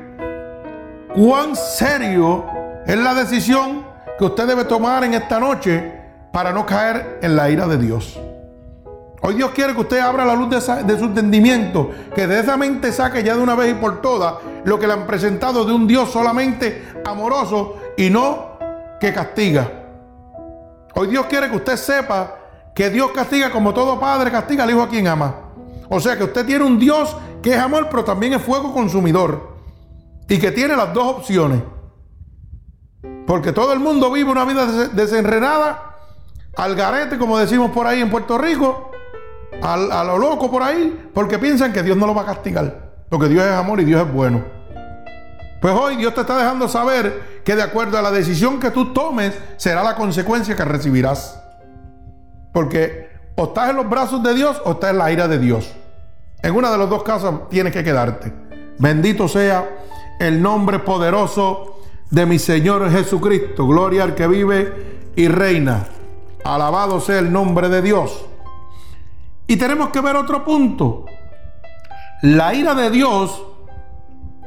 [1.14, 2.46] cuán serio
[2.86, 3.86] es la decisión
[4.18, 6.00] que usted debe tomar en esta noche
[6.32, 8.20] para no caer en la ira de Dios.
[9.24, 12.92] Hoy Dios quiere que usted abra la luz de, su entendimiento, que de esa mente
[12.92, 15.88] saque ya de una vez y por todas lo que le han presentado de un
[15.88, 18.58] Dios solamente amoroso y no
[19.00, 19.81] que castiga.
[20.96, 22.36] Hoy Dios quiere que usted sepa
[22.76, 25.36] que Dios castiga como todo padre castiga al hijo a quien ama.
[25.90, 29.56] O sea que usted tiene un Dios que es amor, pero también es fuego consumidor.
[30.30, 31.62] Y que tiene las dos opciones.
[33.28, 35.98] Porque todo el mundo vive una vida desenredada,
[36.56, 38.92] al garete, como decimos por ahí en Puerto Rico,
[39.62, 42.92] a lo loco por ahí porque piensan que Dios no lo va a castigar.
[43.10, 44.61] Porque Dios es amor y Dios es bueno.
[45.62, 48.94] Pues hoy Dios te está dejando saber que de acuerdo a la decisión que tú
[48.94, 51.40] tomes será la consecuencia que recibirás.
[52.52, 55.72] Porque o estás en los brazos de Dios o estás en la ira de Dios.
[56.42, 58.34] En una de los dos casos tienes que quedarte.
[58.80, 59.70] Bendito sea
[60.20, 63.68] el nombre poderoso de mi Señor Jesucristo.
[63.68, 65.88] Gloria al que vive y reina.
[66.44, 68.26] Alabado sea el nombre de Dios.
[69.46, 71.06] Y tenemos que ver otro punto.
[72.24, 73.44] La ira de Dios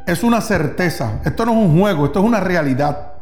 [0.07, 1.21] es una certeza.
[1.25, 3.13] Esto no es un juego, esto es una realidad.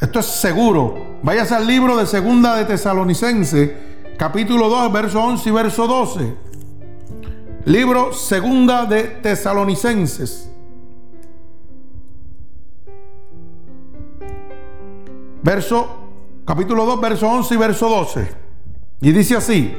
[0.00, 1.18] Esto es seguro.
[1.22, 3.76] Váyase al libro de Segunda de Tesalonicense,
[4.16, 6.36] capítulo 2, verso 11 y verso 12.
[7.64, 10.50] Libro Segunda de Tesalonicenses.
[15.42, 15.88] Verso
[16.44, 18.28] capítulo 2, verso 11 y verso 12.
[19.00, 19.74] Y dice así: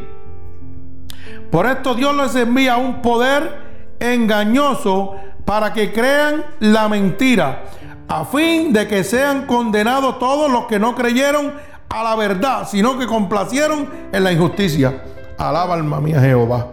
[1.52, 5.16] por esto Dios les envía un poder engañoso
[5.48, 7.64] para que crean la mentira,
[8.10, 11.54] a fin de que sean condenados todos los que no creyeron
[11.88, 15.06] a la verdad, sino que complacieron en la injusticia.
[15.38, 16.68] Alaba alma mía Jehová.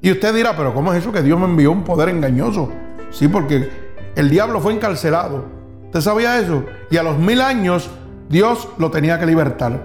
[0.00, 2.72] Y usted dirá, pero ¿cómo es eso que Dios me envió un poder engañoso?
[3.12, 3.70] Sí, porque
[4.16, 5.44] el diablo fue encarcelado.
[5.84, 6.64] ¿Usted sabía eso?
[6.90, 7.88] Y a los mil años
[8.28, 9.80] Dios lo tenía que libertar.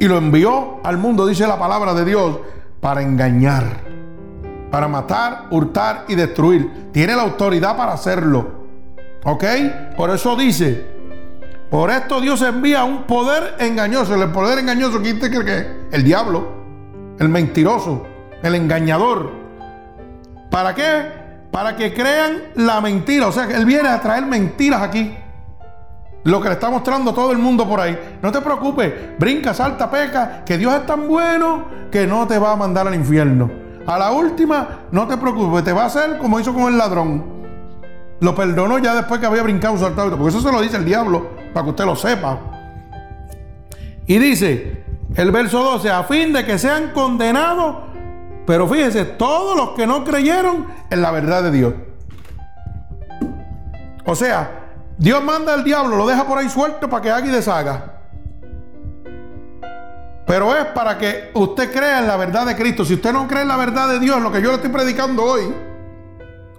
[0.00, 2.40] Y lo envió al mundo, dice la palabra de Dios,
[2.80, 3.85] para engañar,
[4.70, 6.90] para matar, hurtar y destruir.
[6.92, 8.66] Tiene la autoridad para hacerlo.
[9.24, 9.44] ¿Ok?
[9.96, 10.86] Por eso dice,
[11.70, 14.14] por esto Dios envía un poder engañoso.
[14.14, 16.48] El poder engañoso, ¿quién te cree que El diablo,
[17.18, 18.06] el mentiroso,
[18.42, 19.32] el engañador.
[20.50, 21.26] ¿Para qué?
[21.50, 23.26] Para que crean la mentira.
[23.26, 25.16] O sea, que Él viene a traer mentiras aquí.
[26.22, 28.18] Lo que le está mostrando todo el mundo por ahí.
[28.22, 32.52] No te preocupes, brinca, salta, peca, que Dios es tan bueno que no te va
[32.52, 33.65] a mandar al infierno.
[33.86, 37.24] A la última, no te preocupes, te va a hacer como hizo con el ladrón.
[38.20, 41.30] Lo perdonó ya después que había brincado, saltado, porque eso se lo dice el diablo,
[41.54, 42.38] para que usted lo sepa.
[44.06, 44.84] Y dice
[45.14, 47.76] el verso 12, a fin de que sean condenados,
[48.46, 51.74] pero fíjense, todos los que no creyeron en la verdad de Dios.
[54.04, 54.66] O sea,
[54.98, 57.95] Dios manda al diablo, lo deja por ahí suelto para que haga y deshaga.
[60.26, 62.84] Pero es para que usted crea en la verdad de Cristo.
[62.84, 65.22] Si usted no cree en la verdad de Dios, lo que yo le estoy predicando
[65.22, 65.42] hoy,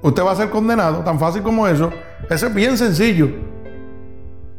[0.02, 1.92] usted va a ser condenado, tan fácil como eso.
[2.30, 3.30] Eso es bien sencillo.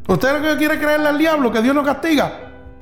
[0.06, 2.32] ¿Usted lo que quiere creerle al diablo, que Dios no castiga?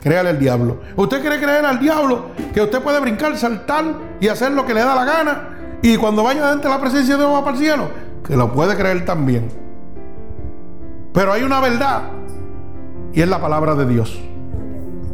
[0.00, 0.80] Créale al diablo.
[0.96, 3.84] ¿Usted quiere creer al diablo que usted puede brincar, saltar
[4.20, 5.48] y hacer lo que le da la gana?
[5.82, 7.88] Y cuando vaya dentro de la presencia de Dios va para el cielo,
[8.26, 9.48] que lo puede creer también.
[11.12, 12.02] Pero hay una verdad
[13.12, 14.20] y es la palabra de Dios.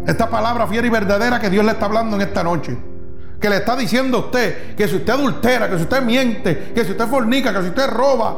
[0.07, 2.76] Esta palabra fiera y verdadera que Dios le está hablando en esta noche.
[3.40, 6.84] Que le está diciendo a usted que si usted adultera, que si usted miente, que
[6.84, 8.36] si usted fornica, que si usted roba,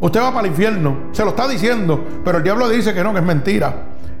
[0.00, 1.10] usted va para el infierno.
[1.12, 2.04] Se lo está diciendo.
[2.24, 3.74] Pero el diablo dice que no, que es mentira.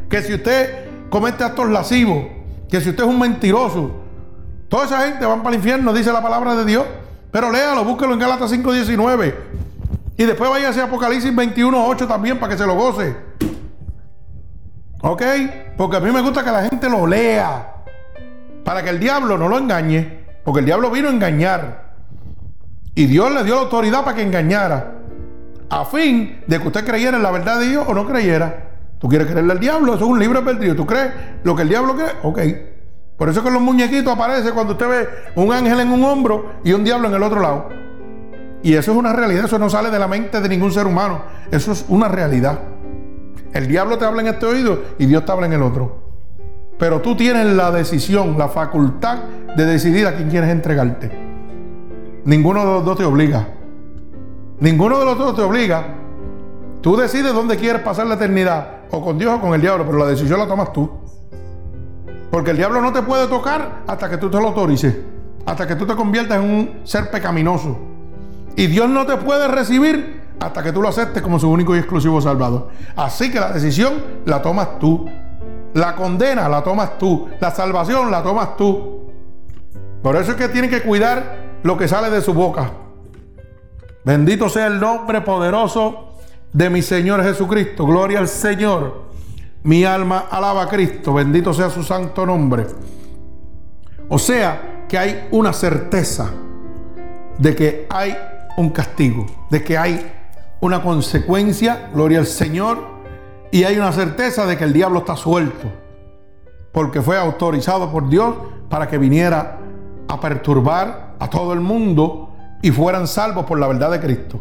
[0.08, 2.26] Que si usted comete actos lascivos,
[2.68, 3.90] que si usted es un mentiroso,
[4.68, 6.84] toda esa gente va para el infierno, dice la palabra de Dios.
[7.30, 9.34] Pero léalo, búsquelo en Gálatas 5:19.
[10.16, 13.16] Y después vaya a Apocalipsis 21.8 también para que se lo goce.
[15.02, 15.22] ¿Ok?
[15.76, 17.74] Porque a mí me gusta que la gente lo lea.
[18.64, 20.24] Para que el diablo no lo engañe.
[20.44, 21.92] Porque el diablo vino a engañar.
[22.94, 24.94] Y Dios le dio la autoridad para que engañara.
[25.70, 28.70] A fin de que usted creyera en la verdad de Dios o no creyera.
[28.98, 29.94] ¿Tú quieres creerle al diablo?
[29.94, 30.76] Eso es un libro perdido.
[30.76, 31.10] ¿Tú crees
[31.42, 32.12] lo que el diablo cree?
[32.22, 32.38] Ok.
[33.16, 36.72] Por eso que los muñequitos aparece cuando usted ve un ángel en un hombro y
[36.72, 37.68] un diablo en el otro lado.
[38.62, 41.22] Y eso es una realidad, eso no sale de la mente de ningún ser humano,
[41.50, 42.60] eso es una realidad.
[43.52, 45.96] El diablo te habla en este oído y Dios te habla en el otro.
[46.78, 49.18] Pero tú tienes la decisión, la facultad
[49.56, 51.10] de decidir a quién quieres entregarte.
[52.24, 53.46] Ninguno de los dos te obliga.
[54.60, 55.96] Ninguno de los dos te obliga.
[56.80, 59.98] Tú decides dónde quieres pasar la eternidad, o con Dios o con el diablo, pero
[59.98, 60.90] la decisión la tomas tú.
[62.30, 64.96] Porque el diablo no te puede tocar hasta que tú te lo autorices,
[65.44, 67.78] hasta que tú te conviertas en un ser pecaminoso.
[68.56, 71.78] Y Dios no te puede recibir hasta que tú lo aceptes como su único y
[71.78, 72.68] exclusivo Salvador.
[72.96, 73.92] Así que la decisión
[74.24, 75.08] la tomas tú.
[75.74, 77.28] La condena la tomas tú.
[77.40, 79.12] La salvación la tomas tú.
[80.02, 82.72] Por eso es que tiene que cuidar lo que sale de su boca.
[84.04, 86.16] Bendito sea el nombre poderoso
[86.52, 87.86] de mi Señor Jesucristo.
[87.86, 89.12] Gloria al Señor.
[89.62, 91.14] Mi alma alaba a Cristo.
[91.14, 92.66] Bendito sea su santo nombre.
[94.08, 96.30] O sea que hay una certeza
[97.38, 98.16] de que hay
[98.56, 100.21] un castigo, de que hay
[100.62, 102.78] una consecuencia, gloria al Señor,
[103.50, 105.66] y hay una certeza de que el diablo está suelto,
[106.70, 108.34] porque fue autorizado por Dios
[108.70, 109.58] para que viniera
[110.08, 114.40] a perturbar a todo el mundo y fueran salvos por la verdad de Cristo.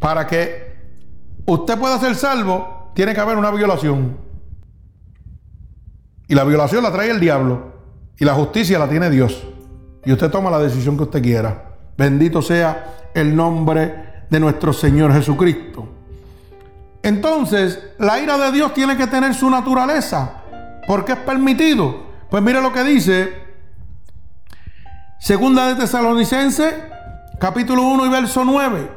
[0.00, 0.74] Para que
[1.46, 4.16] usted pueda ser salvo, tiene que haber una violación.
[6.26, 7.74] Y la violación la trae el diablo
[8.18, 9.46] y la justicia la tiene Dios.
[10.04, 11.76] Y usted toma la decisión que usted quiera.
[11.96, 15.88] Bendito sea el nombre de nuestro Señor Jesucristo.
[17.02, 20.42] Entonces, la ira de Dios tiene que tener su naturaleza.
[20.86, 22.06] porque es permitido?
[22.30, 23.46] Pues mire lo que dice
[25.18, 26.84] Segunda de Tesalonicense,
[27.40, 28.90] capítulo 1 y verso 9.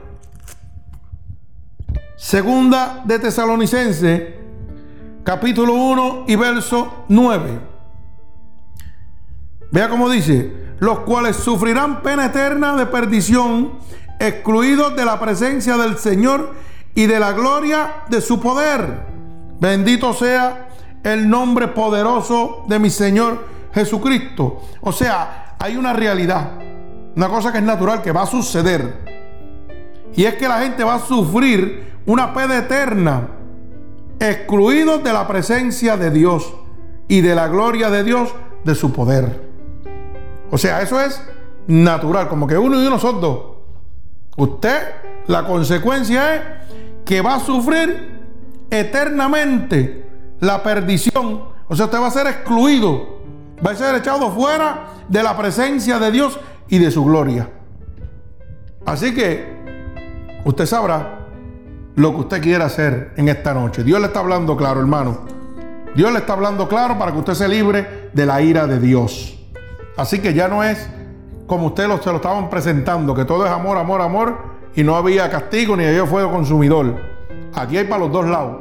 [2.17, 4.37] Segunda de Tesalonicense,
[5.23, 7.59] capítulo 1 y verso 9.
[9.71, 13.79] Vea cómo dice, los cuales sufrirán pena eterna de perdición,
[14.19, 16.53] excluidos de la presencia del Señor
[16.93, 19.05] y de la gloria de su poder.
[19.59, 20.69] Bendito sea
[21.03, 24.61] el nombre poderoso de mi Señor Jesucristo.
[24.81, 26.51] O sea, hay una realidad,
[27.15, 29.07] una cosa que es natural, que va a suceder.
[30.15, 33.27] Y es que la gente va a sufrir una pena eterna,
[34.19, 36.53] excluidos de la presencia de Dios
[37.07, 39.49] y de la gloria de Dios, de su poder.
[40.51, 41.21] O sea, eso es
[41.67, 43.58] natural, como que uno y uno son dos.
[44.39, 44.79] Usted,
[45.27, 46.41] la consecuencia es
[47.05, 48.19] que va a sufrir
[48.69, 50.09] eternamente
[50.39, 51.43] la perdición.
[51.67, 53.19] O sea, usted va a ser excluido,
[53.65, 57.49] va a ser echado fuera de la presencia de Dios y de su gloria.
[58.85, 59.57] Así que
[60.45, 61.27] usted sabrá
[61.95, 63.83] lo que usted quiera hacer en esta noche.
[63.83, 65.25] Dios le está hablando claro, hermano.
[65.95, 69.37] Dios le está hablando claro para que usted se libre de la ira de Dios.
[69.97, 70.89] Así que ya no es
[71.49, 74.37] como ustedes se lo estaban presentando, que todo es amor, amor, amor,
[74.75, 76.95] y no había castigo ni había fuego consumidor.
[77.55, 78.57] Aquí hay para los dos lados.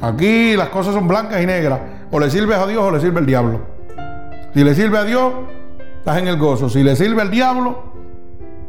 [0.00, 1.78] Aquí las cosas son blancas y negras.
[2.10, 3.60] O le sirves a Dios o le sirve el diablo.
[4.52, 5.32] Si le sirve a Dios,
[5.98, 6.68] estás en el gozo.
[6.68, 7.84] Si le sirve al diablo,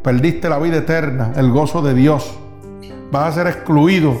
[0.02, 2.38] perdiste la vida eterna, el gozo de Dios.
[3.10, 4.16] Vas a ser excluido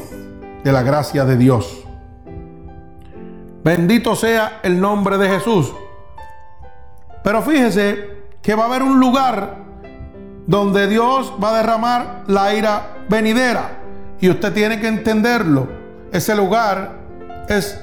[0.64, 1.86] de la gracia de Dios.
[3.62, 5.72] Bendito sea el nombre de Jesús.
[7.22, 8.13] Pero fíjese
[8.44, 9.56] que va a haber un lugar
[10.46, 13.78] donde Dios va a derramar la ira venidera.
[14.20, 15.66] Y usted tiene que entenderlo.
[16.12, 16.92] Ese lugar
[17.48, 17.82] es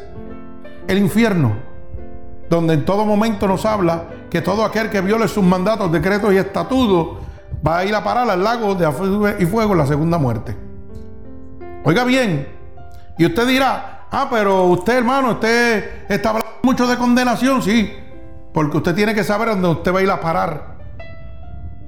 [0.88, 1.56] el infierno,
[2.48, 6.38] donde en todo momento nos habla que todo aquel que viole sus mandatos, decretos y
[6.38, 7.18] estatutos
[7.66, 8.88] va a ir a parar al lago de
[9.40, 10.56] y fuego la segunda muerte.
[11.84, 12.48] Oiga bien,
[13.18, 17.92] y usted dirá, ah, pero usted hermano, usted está hablando mucho de condenación, sí,
[18.54, 20.72] porque usted tiene que saber dónde usted va a ir a parar.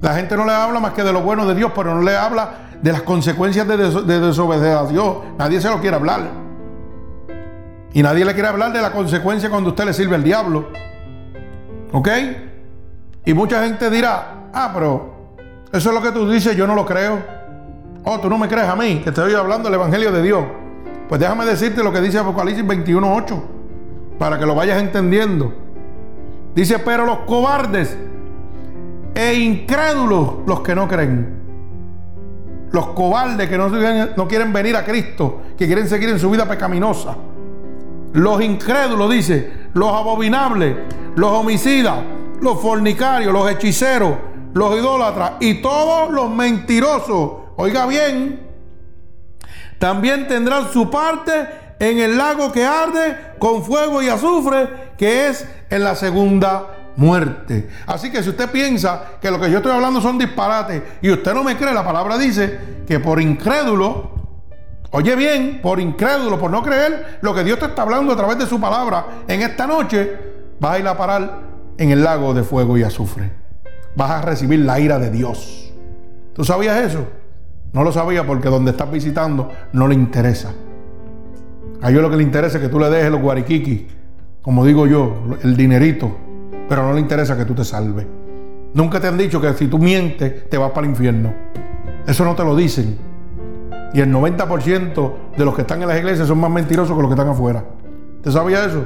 [0.00, 2.16] La gente no le habla más que de lo bueno de Dios, pero no le
[2.16, 2.50] habla
[2.80, 3.76] de las consecuencias de,
[4.20, 5.16] desobedecer a Dios.
[5.38, 6.28] Nadie se lo quiere hablar.
[7.92, 10.68] Y nadie le quiere hablar de la consecuencia cuando usted le sirve al diablo.
[11.92, 12.08] ¿Ok?
[13.24, 15.36] Y mucha gente dirá, ah, pero
[15.72, 17.22] eso es lo que tú dices, yo no lo creo.
[18.04, 20.44] Oh, tú no me crees a mí, que te estoy hablando del Evangelio de Dios.
[21.08, 23.42] Pues déjame decirte lo que dice Apocalipsis 21.8,
[24.18, 25.63] para que lo vayas entendiendo.
[26.54, 27.96] Dice, pero los cobardes
[29.14, 31.42] e incrédulos, los que no creen.
[32.70, 36.46] Los cobardes que no, no quieren venir a Cristo, que quieren seguir en su vida
[36.46, 37.16] pecaminosa.
[38.12, 40.76] Los incrédulos, dice, los abominables,
[41.16, 41.98] los homicidas,
[42.40, 44.14] los fornicarios, los hechiceros,
[44.52, 47.32] los idólatras y todos los mentirosos.
[47.56, 48.40] Oiga bien,
[49.78, 55.46] también tendrán su parte en el lago que arde con fuego y azufre, que es
[55.70, 57.68] en la segunda muerte.
[57.86, 61.34] Así que si usted piensa que lo que yo estoy hablando son disparates y usted
[61.34, 64.12] no me cree, la palabra dice que por incrédulo,
[64.90, 68.38] oye bien, por incrédulo, por no creer lo que Dios te está hablando a través
[68.38, 70.18] de su palabra en esta noche,
[70.60, 71.40] vas a ir a parar
[71.78, 73.32] en el lago de fuego y azufre.
[73.96, 75.72] Vas a recibir la ira de Dios.
[76.32, 77.06] ¿Tú sabías eso?
[77.72, 80.52] No lo sabía porque donde estás visitando no le interesa.
[81.84, 83.82] A ellos lo que le interesa es que tú le dejes los guariquiquis,
[84.40, 86.16] como digo yo, el dinerito,
[86.66, 88.06] pero no le interesa que tú te salves.
[88.72, 91.34] Nunca te han dicho que si tú mientes te vas para el infierno.
[92.06, 92.96] Eso no te lo dicen.
[93.92, 97.10] Y el 90% de los que están en las iglesias son más mentirosos que los
[97.10, 97.62] que están afuera.
[98.22, 98.82] ¿Te sabía eso?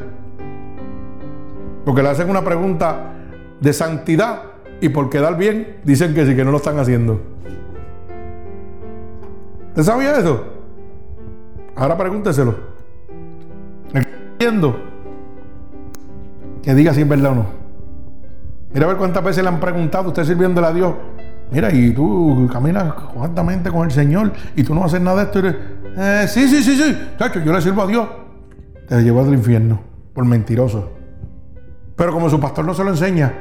[1.84, 3.12] Porque le hacen una pregunta
[3.60, 4.42] de santidad
[4.80, 7.20] y por quedar bien dicen que sí, que no lo están haciendo.
[9.68, 10.44] ¿Usted sabía eso?
[11.76, 12.76] Ahora pregúnteselo.
[16.62, 17.46] Que diga si es verdad o no.
[18.72, 20.94] Mira a ver cuántas veces le han preguntado, usted sirviéndole a Dios.
[21.50, 25.58] Mira, y tú caminas constantemente con el Señor y tú no haces nada de esto.
[25.96, 26.96] Eh, sí, sí, sí, sí.
[27.44, 28.06] Yo le sirvo a Dios.
[28.86, 29.80] Te llevó al infierno
[30.12, 30.90] por mentiroso.
[31.96, 33.32] Pero como su pastor no se lo enseña,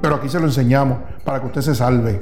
[0.00, 2.20] pero aquí se lo enseñamos para que usted se salve.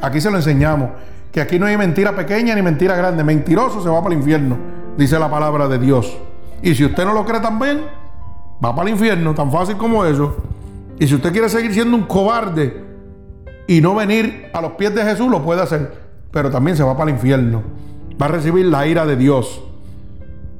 [0.00, 0.90] Aquí se lo enseñamos.
[1.32, 3.24] Que aquí no hay mentira pequeña ni mentira grande.
[3.24, 4.56] Mentiroso se va para el infierno,
[4.96, 6.16] dice la palabra de Dios.
[6.62, 7.84] Y si usted no lo cree también,
[8.64, 10.36] va para el infierno, tan fácil como eso.
[10.98, 12.84] Y si usted quiere seguir siendo un cobarde
[13.66, 16.02] y no venir a los pies de Jesús, lo puede hacer.
[16.30, 17.62] Pero también se va para el infierno.
[18.20, 19.62] Va a recibir la ira de Dios.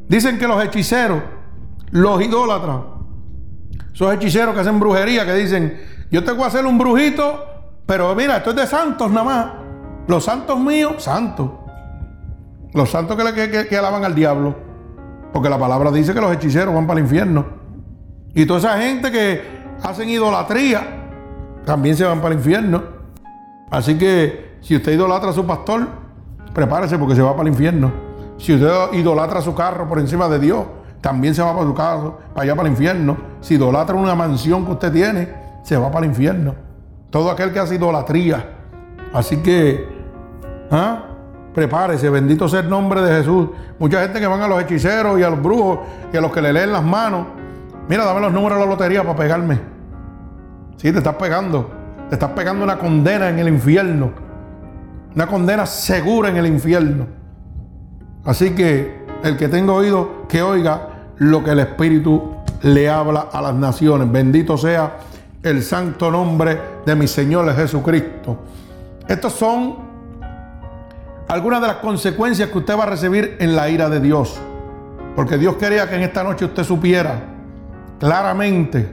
[0.08, 1.22] Dicen que los hechiceros,
[1.90, 2.80] los idólatras,
[3.94, 5.80] esos hechiceros que hacen brujería, que dicen,
[6.10, 7.44] yo te voy a hacer un brujito,
[7.86, 9.46] pero mira, esto es de santos nada más.
[10.08, 11.50] Los santos míos, santos.
[12.72, 14.56] Los santos que, que, alaban al diablo.
[15.34, 17.44] Porque la palabra dice que los hechiceros van para el infierno.
[18.34, 19.42] Y toda esa gente que
[19.82, 20.80] hacen idolatría,
[21.66, 22.82] también se van para el infierno.
[23.70, 25.88] Así que si usted idolatra a su pastor,
[26.54, 27.92] prepárese porque se va para el infierno.
[28.38, 30.64] Si usted idolatra su carro por encima de Dios,
[31.00, 33.16] también se va para su carro, para allá para el infierno.
[33.40, 36.54] Si idolatra una mansión que usted tiene, se va para el infierno.
[37.10, 38.50] Todo aquel que hace idolatría.
[39.12, 39.94] Así que
[40.70, 41.03] ¿Ah?
[41.54, 43.48] Prepárese, bendito sea el nombre de Jesús.
[43.78, 45.78] Mucha gente que van a los hechiceros y a los brujos
[46.12, 47.26] y a los que le leen las manos.
[47.88, 49.60] Mira, dame los números de la lotería para pegarme.
[50.76, 51.70] Sí, te estás pegando.
[52.08, 54.10] Te estás pegando una condena en el infierno.
[55.14, 57.06] Una condena segura en el infierno.
[58.24, 60.88] Así que el que tenga oído, que oiga
[61.18, 64.10] lo que el Espíritu le habla a las naciones.
[64.10, 64.96] Bendito sea
[65.40, 68.38] el santo nombre de mi Señor Jesucristo.
[69.06, 69.83] Estos son
[71.28, 74.38] algunas de las consecuencias que usted va a recibir en la ira de Dios.
[75.16, 77.20] Porque Dios quería que en esta noche usted supiera
[77.98, 78.88] claramente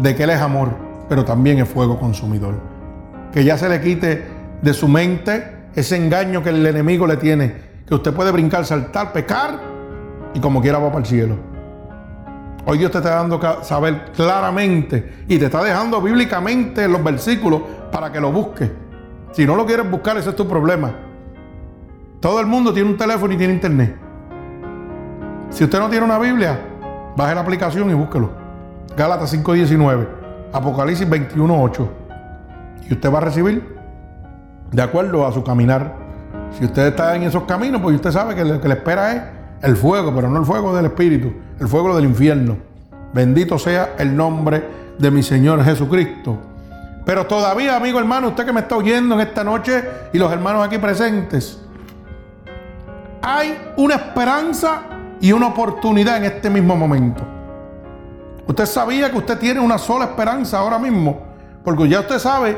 [0.00, 0.70] de que Él es amor,
[1.08, 2.54] pero también es fuego consumidor.
[3.32, 4.24] Que ya se le quite
[4.62, 7.54] de su mente ese engaño que el enemigo le tiene,
[7.86, 9.60] que usted puede brincar, saltar, pecar
[10.34, 11.36] y como quiera va para el cielo.
[12.66, 18.12] Hoy Dios te está dando saber claramente y te está dejando bíblicamente los versículos para
[18.12, 18.70] que lo busques.
[19.32, 21.09] Si no lo quieres buscar, ese es tu problema.
[22.20, 23.96] Todo el mundo tiene un teléfono y tiene internet.
[25.48, 26.60] Si usted no tiene una Biblia,
[27.16, 28.30] baje la aplicación y búsquelo.
[28.94, 30.06] Gálatas 5.19,
[30.52, 31.88] Apocalipsis 21.8.
[32.88, 33.76] Y usted va a recibir
[34.70, 35.94] de acuerdo a su caminar.
[36.58, 39.22] Si usted está en esos caminos, pues usted sabe que lo que le espera es
[39.62, 42.56] el fuego, pero no el fuego del Espíritu, el fuego del infierno.
[43.14, 44.62] Bendito sea el nombre
[44.98, 46.38] de mi Señor Jesucristo.
[47.06, 50.66] Pero todavía, amigo hermano, usted que me está oyendo en esta noche y los hermanos
[50.66, 51.60] aquí presentes,
[53.22, 54.82] hay una esperanza
[55.20, 57.22] y una oportunidad en este mismo momento.
[58.46, 61.20] Usted sabía que usted tiene una sola esperanza ahora mismo,
[61.62, 62.56] porque ya usted sabe,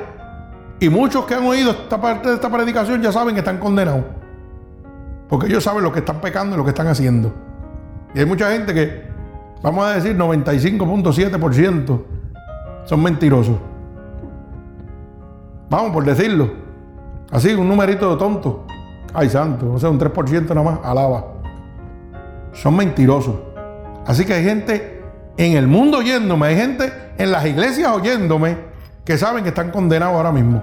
[0.81, 4.05] y muchos que han oído esta parte de esta predicación ya saben que están condenados,
[5.29, 7.33] porque ellos saben lo que están pecando y lo que están haciendo.
[8.15, 9.07] Y hay mucha gente que,
[9.63, 12.03] vamos a decir, 95.7%
[12.85, 13.57] son mentirosos.
[15.71, 16.51] Vamos por decirlo.
[17.31, 18.67] Así, un numerito de tonto.
[19.15, 21.25] Ay, santo, o sea, un 3% nada más, alaba.
[22.53, 23.35] Son mentirosos.
[24.07, 25.03] Así que hay gente
[25.37, 28.57] en el mundo oyéndome, hay gente en las iglesias oyéndome
[29.05, 30.63] que saben que están condenados ahora mismo.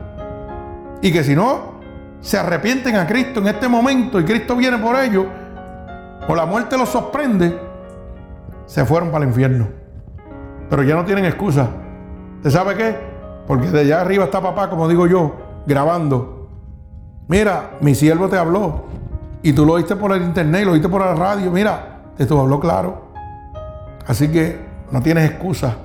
[1.01, 1.79] Y que si no
[2.21, 5.25] se arrepienten a Cristo en este momento y Cristo viene por ellos,
[6.27, 7.57] o la muerte los sorprende,
[8.65, 9.67] se fueron para el infierno.
[10.69, 11.67] Pero ya no tienen excusa.
[12.37, 12.95] ¿Usted sabe qué?
[13.47, 15.35] Porque de allá arriba está papá, como digo yo,
[15.65, 16.38] grabando
[17.29, 18.85] Mira, mi siervo te habló.
[19.43, 21.51] Y tú lo oíste por el internet, lo oíste por la radio.
[21.51, 23.11] Mira, te habló claro.
[24.07, 24.59] Así que
[24.91, 25.75] no tienes excusa.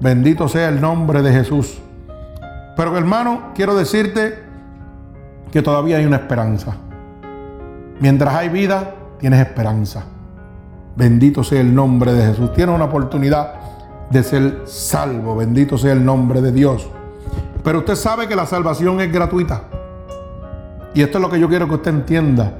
[0.00, 1.78] Bendito sea el nombre de Jesús.
[2.76, 4.40] Pero hermano, quiero decirte
[5.52, 6.74] que todavía hay una esperanza.
[8.00, 10.02] Mientras hay vida, tienes esperanza.
[10.96, 12.52] Bendito sea el nombre de Jesús.
[12.52, 13.54] Tienes una oportunidad
[14.10, 15.36] de ser salvo.
[15.36, 16.88] Bendito sea el nombre de Dios.
[17.62, 19.62] Pero usted sabe que la salvación es gratuita.
[20.94, 22.52] Y esto es lo que yo quiero que usted entienda.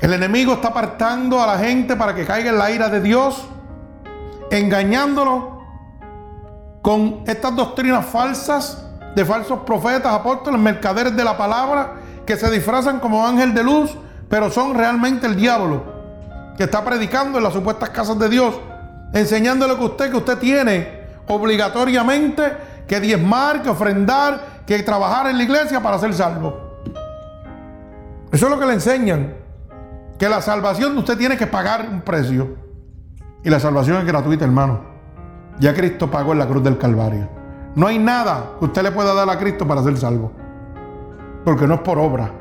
[0.00, 3.46] El enemigo está apartando a la gente para que caiga en la ira de Dios,
[4.50, 5.62] engañándolo
[6.82, 11.94] con estas doctrinas falsas de falsos profetas, apóstoles, mercaderes de la palabra,
[12.26, 13.96] que se disfrazan como ángel de luz,
[14.28, 15.94] pero son realmente el diablo
[16.56, 18.54] que está predicando en las supuestas casas de Dios,
[19.12, 22.42] enseñándole que usted que usted tiene obligatoriamente
[22.86, 26.63] que diezmar, que ofrendar, que trabajar en la iglesia para ser salvo.
[28.34, 29.32] Eso es lo que le enseñan.
[30.18, 32.56] Que la salvación usted tiene que pagar un precio.
[33.44, 34.80] Y la salvación es gratuita, hermano.
[35.60, 37.28] Ya Cristo pagó en la cruz del Calvario.
[37.76, 40.32] No hay nada que usted le pueda dar a Cristo para ser salvo.
[41.44, 42.32] Porque no es por obra.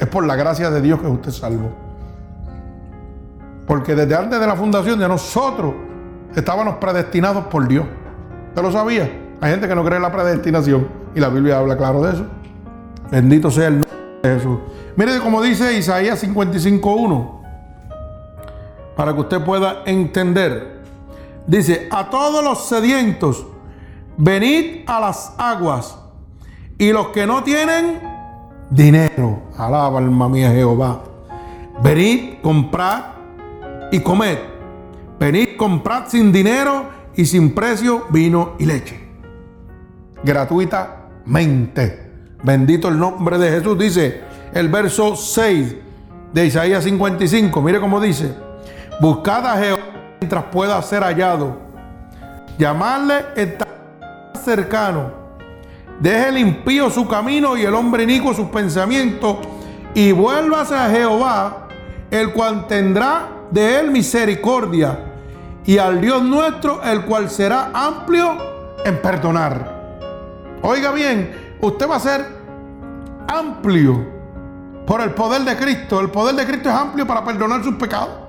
[0.00, 1.70] Es por la gracia de Dios que usted es salvo.
[3.66, 5.74] Porque desde antes de la fundación de nosotros
[6.34, 7.84] estábamos predestinados por Dios.
[8.48, 9.10] ¿Usted lo sabía?
[9.42, 10.88] Hay gente que no cree en la predestinación.
[11.14, 12.24] Y la Biblia habla claro de eso.
[13.10, 13.83] Bendito sea el nombre
[14.28, 14.58] Jesús.
[14.96, 17.30] Mire como dice Isaías 55.1.
[18.96, 20.82] Para que usted pueda entender.
[21.46, 23.46] Dice, a todos los sedientos,
[24.16, 25.98] venid a las aguas.
[26.78, 28.00] Y los que no tienen
[28.70, 31.02] dinero, alaba alma mía Jehová.
[31.82, 33.04] Venid, comprad
[33.92, 34.38] y comed.
[35.18, 39.00] Venid, comprad sin dinero y sin precio vino y leche.
[40.22, 42.03] Gratuitamente.
[42.44, 43.78] Bendito el nombre de Jesús.
[43.78, 44.20] Dice
[44.52, 45.76] el verso 6
[46.30, 47.62] de Isaías 55.
[47.62, 48.34] Mire cómo dice.
[49.00, 49.80] Buscad a Jehová
[50.20, 51.56] mientras pueda ser hallado.
[52.58, 53.66] Llamarle está
[54.44, 55.24] cercano.
[55.98, 59.38] Deje el impío su camino y el hombre inicuo sus pensamientos.
[59.94, 61.68] Y vuélvase a Jehová,
[62.10, 64.98] el cual tendrá de él misericordia.
[65.64, 68.36] Y al Dios nuestro, el cual será amplio
[68.84, 69.72] en perdonar.
[70.60, 72.26] Oiga bien, usted va a ser
[73.28, 74.04] amplio
[74.86, 76.00] por el poder de Cristo.
[76.00, 78.24] El poder de Cristo es amplio para perdonar sus pecados.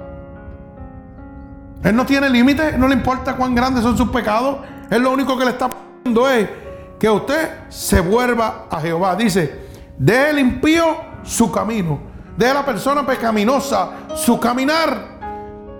[1.83, 4.57] Él no tiene límite, no le importa cuán grandes son sus pecados.
[4.89, 6.49] Él lo único que le está pidiendo es
[6.97, 9.15] que usted se vuelva a Jehová.
[9.15, 9.65] Dice,
[9.97, 11.99] de el impío su camino,
[12.35, 15.15] de la persona pecaminosa su caminar.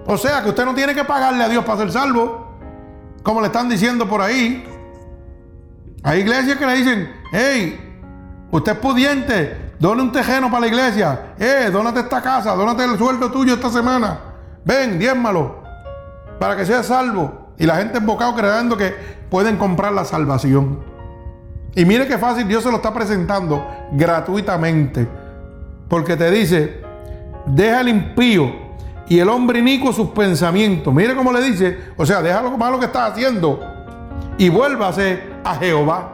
[0.05, 2.57] O sea que usted no tiene que pagarle a Dios para ser salvo,
[3.23, 4.74] como le están diciendo por ahí.
[6.05, 7.79] Hay iglesias que le dicen, hey,
[8.51, 12.95] usted es pudiente, done un tejeno para la iglesia, eh, dónate esta casa, dónate el
[12.95, 14.19] sueldo tuyo esta semana,
[14.63, 15.63] ven, diezmalo,
[16.39, 17.53] para que sea salvo.
[17.57, 18.93] Y la gente embocado creyendo que
[19.31, 20.83] pueden comprar la salvación.
[21.73, 25.07] Y mire qué fácil Dios se lo está presentando gratuitamente.
[25.89, 26.81] Porque te dice,
[27.47, 28.53] deja el impío
[29.07, 30.93] y el hombre inicuo sus pensamientos.
[30.93, 33.74] Mire cómo le dice, o sea, deja lo malo que está haciendo
[34.37, 36.11] y vuélvase a Jehová.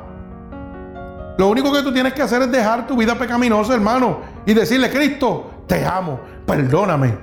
[1.38, 4.90] Lo único que tú tienes que hacer es dejar tu vida pecaminosa, hermano, y decirle,
[4.90, 7.18] Cristo, te amo, perdóname,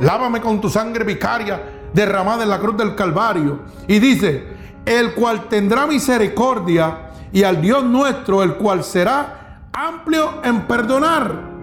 [0.00, 1.60] lávame con tu sangre vicaria
[1.92, 3.60] derramada en la cruz del Calvario.
[3.86, 4.44] Y dice,
[4.84, 11.54] el cual tendrá misericordia y al Dios nuestro, el cual será amplio en perdonar.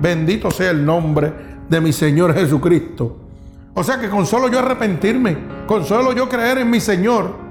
[0.00, 1.32] Bendito sea el nombre
[1.68, 3.16] de mi Señor Jesucristo.
[3.74, 5.36] O sea que con solo yo arrepentirme,
[5.66, 7.47] con solo yo creer en mi Señor,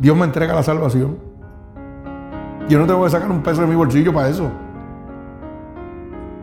[0.00, 1.18] Dios me entrega la salvación.
[2.68, 4.50] Yo no tengo que sacar un peso de mi bolsillo para eso.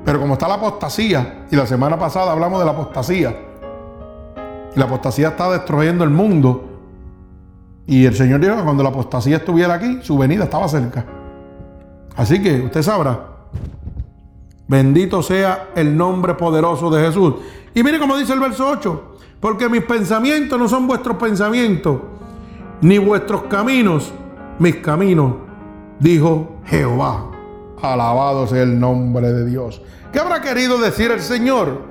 [0.05, 3.35] Pero como está la apostasía, y la semana pasada hablamos de la apostasía,
[4.75, 6.65] y la apostasía está destruyendo el mundo.
[7.87, 11.05] Y el Señor dijo que cuando la apostasía estuviera aquí, su venida estaba cerca.
[12.15, 13.19] Así que usted sabrá.
[14.67, 17.35] Bendito sea el nombre poderoso de Jesús.
[17.73, 19.15] Y mire cómo dice el verso 8.
[19.39, 21.99] Porque mis pensamientos no son vuestros pensamientos,
[22.81, 24.13] ni vuestros caminos,
[24.59, 25.35] mis caminos,
[25.99, 27.31] dijo Jehová.
[27.81, 29.81] Alabado sea el nombre de Dios.
[30.11, 31.81] ¿Qué habrá querido decir el Señor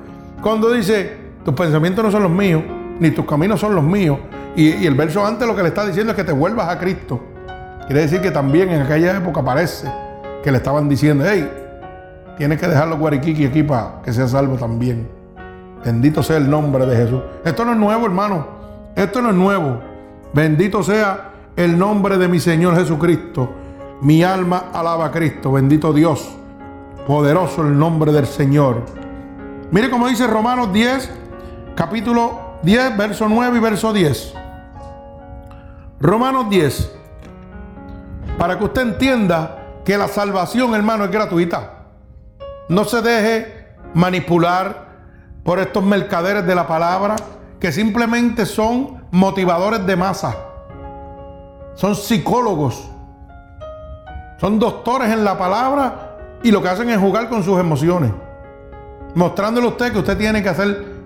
[0.43, 2.63] cuando dice, tus pensamientos no son los míos,
[2.99, 4.19] ni tus caminos son los míos.
[4.55, 7.21] Y, el verso antes lo que le está diciendo es que te vuelvas a Cristo.
[7.87, 9.87] Quiere decir que también en aquella época parece
[10.43, 11.49] que le estaban diciendo, hey,
[12.37, 15.09] tienes que dejar los guariquiqui aquí para que sea salvo también.
[15.85, 17.21] Bendito sea el nombre de Jesús.
[17.45, 18.47] Esto no es nuevo, hermano.
[18.97, 19.81] Esto no es nuevo.
[20.37, 23.55] Bendito sea el nombre de mi Señor Jesucristo.
[24.03, 25.53] Mi alma alaba a Cristo.
[25.53, 26.29] Bendito Dios.
[27.07, 28.85] Poderoso el nombre del Señor.
[29.71, 31.11] Mire cómo dice Romanos 10,
[31.75, 34.35] capítulo 10, verso 9 y verso 10.
[36.01, 36.93] Romanos 10.
[38.37, 39.57] Para que usted entienda
[39.87, 41.87] que la salvación, hermano, es gratuita.
[42.69, 44.89] No se deje manipular
[45.43, 47.17] por estos mercaderes de la palabra
[47.59, 50.37] que simplemente son motivadores de masa.
[51.75, 52.91] Son psicólogos.
[54.39, 58.13] Son doctores en la palabra y lo que hacen es jugar con sus emociones.
[59.15, 60.97] Mostrándole a usted que usted tiene que hacer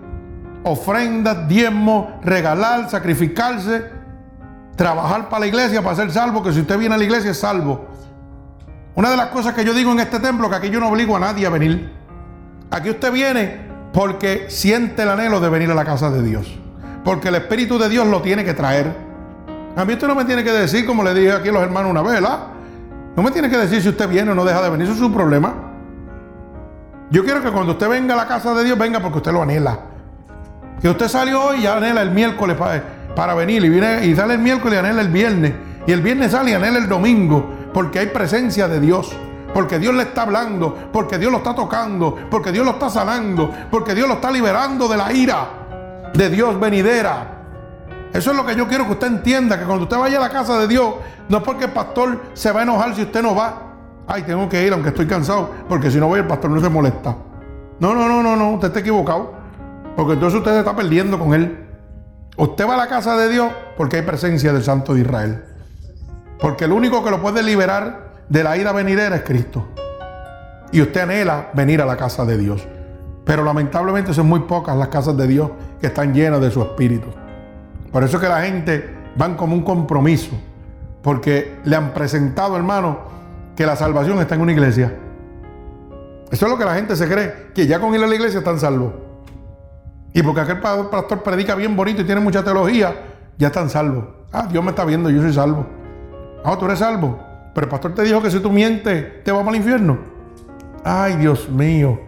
[0.64, 3.88] ofrendas, diezmos, regalar, sacrificarse,
[4.74, 7.38] trabajar para la iglesia para ser salvo, que si usted viene a la iglesia es
[7.38, 7.86] salvo.
[8.96, 11.16] Una de las cosas que yo digo en este templo, que aquí yo no obligo
[11.16, 11.92] a nadie a venir.
[12.72, 16.60] Aquí usted viene porque siente el anhelo de venir a la casa de Dios.
[17.04, 18.94] Porque el Espíritu de Dios lo tiene que traer.
[19.76, 21.90] A mí usted no me tiene que decir, como le dije aquí a los hermanos
[21.90, 22.40] una ¿verdad?
[23.16, 24.98] No me tiene que decir si usted viene o no deja de venir, eso es
[24.98, 25.54] su problema.
[27.10, 29.42] Yo quiero que cuando usted venga a la casa de Dios, venga porque usted lo
[29.42, 29.78] anhela.
[30.80, 32.82] Que usted salió hoy y anhela el miércoles para,
[33.16, 35.52] para venir y, viene, y sale el miércoles y anhela el viernes.
[35.86, 39.16] Y el viernes sale y anhela el domingo porque hay presencia de Dios.
[39.52, 43.52] Porque Dios le está hablando, porque Dios lo está tocando, porque Dios lo está sanando,
[43.68, 45.59] porque Dios lo está liberando de la ira
[46.14, 47.40] de Dios venidera.
[48.12, 50.30] Eso es lo que yo quiero que usted entienda, que cuando usted vaya a la
[50.30, 50.94] casa de Dios,
[51.28, 53.62] no es porque el pastor se va a enojar si usted no va.
[54.06, 56.68] Ay, tengo que ir aunque estoy cansado, porque si no voy el pastor no se
[56.68, 57.14] molesta.
[57.78, 59.34] No, no, no, no, no, usted está equivocado.
[59.96, 61.66] Porque entonces usted se está perdiendo con él.
[62.36, 65.44] Usted va a la casa de Dios porque hay presencia del Santo de Israel.
[66.40, 69.68] Porque el único que lo puede liberar de la ira venidera es Cristo.
[70.72, 72.66] Y usted anhela venir a la casa de Dios.
[73.24, 75.50] Pero lamentablemente son muy pocas las casas de Dios
[75.80, 77.08] que están llenas de su espíritu.
[77.90, 80.30] Por eso es que la gente van como un compromiso.
[81.02, 82.98] Porque le han presentado, hermano,
[83.56, 84.94] que la salvación está en una iglesia.
[86.30, 88.38] Eso es lo que la gente se cree, que ya con ir a la iglesia
[88.38, 88.92] están salvos.
[90.12, 92.94] Y porque aquel pastor predica bien bonito y tiene mucha teología,
[93.38, 94.04] ya están salvos.
[94.32, 95.66] Ah, Dios me está viendo, yo soy salvo.
[96.44, 97.18] Ah, tú eres salvo.
[97.54, 99.98] Pero el pastor te dijo que si tú mientes, te vamos al infierno.
[100.84, 101.98] Ay, Dios mío.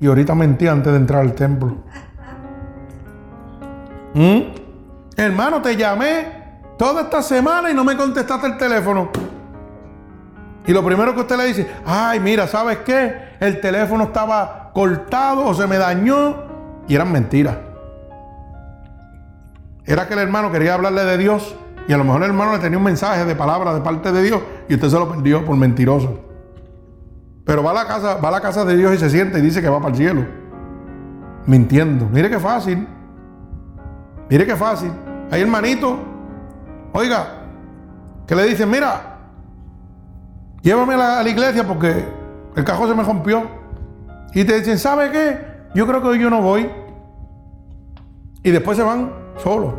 [0.00, 1.76] Y ahorita mentí antes de entrar al templo.
[4.18, 4.40] ¿Mm?
[5.16, 6.26] Hermano, te llamé
[6.76, 9.10] toda esta semana y no me contestaste el teléfono.
[10.66, 13.36] Y lo primero que usted le dice, ay, mira, ¿sabes qué?
[13.38, 16.34] El teléfono estaba cortado o se me dañó.
[16.88, 17.56] Y eran mentiras.
[19.84, 21.54] Era que el hermano quería hablarle de Dios
[21.86, 24.22] y a lo mejor el hermano le tenía un mensaje de palabra de parte de
[24.22, 26.18] Dios y usted se lo perdió por mentiroso.
[27.44, 29.42] Pero va a la casa, va a la casa de Dios y se siente y
[29.42, 30.26] dice que va para el cielo.
[31.46, 32.06] Mintiendo.
[32.10, 32.97] Mire qué fácil.
[34.28, 34.92] Mire qué fácil.
[35.30, 35.98] Hay hermanito,
[36.92, 37.26] oiga,
[38.26, 39.18] que le dicen, mira,
[40.62, 42.04] llévame a la, iglesia porque
[42.54, 43.42] el cajón se me rompió.
[44.34, 45.38] Y te dicen, ¿sabe qué?
[45.74, 46.70] Yo creo que hoy yo no voy.
[48.42, 49.74] Y después se van solos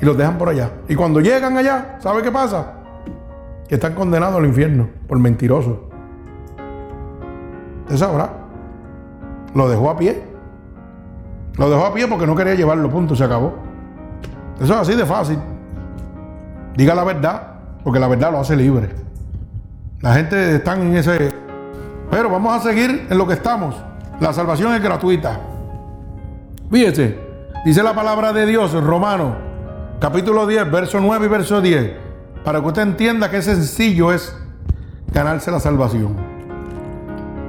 [0.00, 0.70] y los dejan por allá.
[0.88, 2.74] Y cuando llegan allá, ¿sabe qué pasa?
[3.68, 5.78] Que están condenados al infierno por mentirosos.
[7.82, 8.30] Usted sabrá.
[9.54, 10.31] Lo dejó a pie.
[11.56, 13.54] Lo dejó a pie porque no quería llevarlo, punto, se acabó.
[14.60, 15.38] Eso es así de fácil.
[16.76, 18.90] Diga la verdad, porque la verdad lo hace libre.
[20.00, 21.32] La gente está en ese...
[22.10, 23.76] Pero vamos a seguir en lo que estamos.
[24.20, 25.38] La salvación es gratuita.
[26.70, 27.18] Fíjese,
[27.64, 29.34] dice la palabra de Dios en Romanos,
[30.00, 31.92] capítulo 10, verso 9 y verso 10,
[32.44, 34.34] para que usted entienda qué sencillo es
[35.12, 36.16] ganarse la salvación.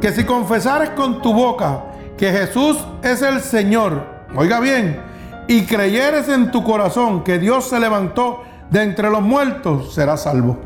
[0.01, 1.83] Que si confesares con tu boca
[2.17, 4.03] que Jesús es el Señor,
[4.35, 5.01] oiga bien,
[5.47, 10.57] y creyeres en tu corazón que Dios se levantó de entre los muertos, serás salvo.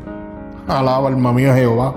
[0.66, 1.94] Alaba alma mía Jehová.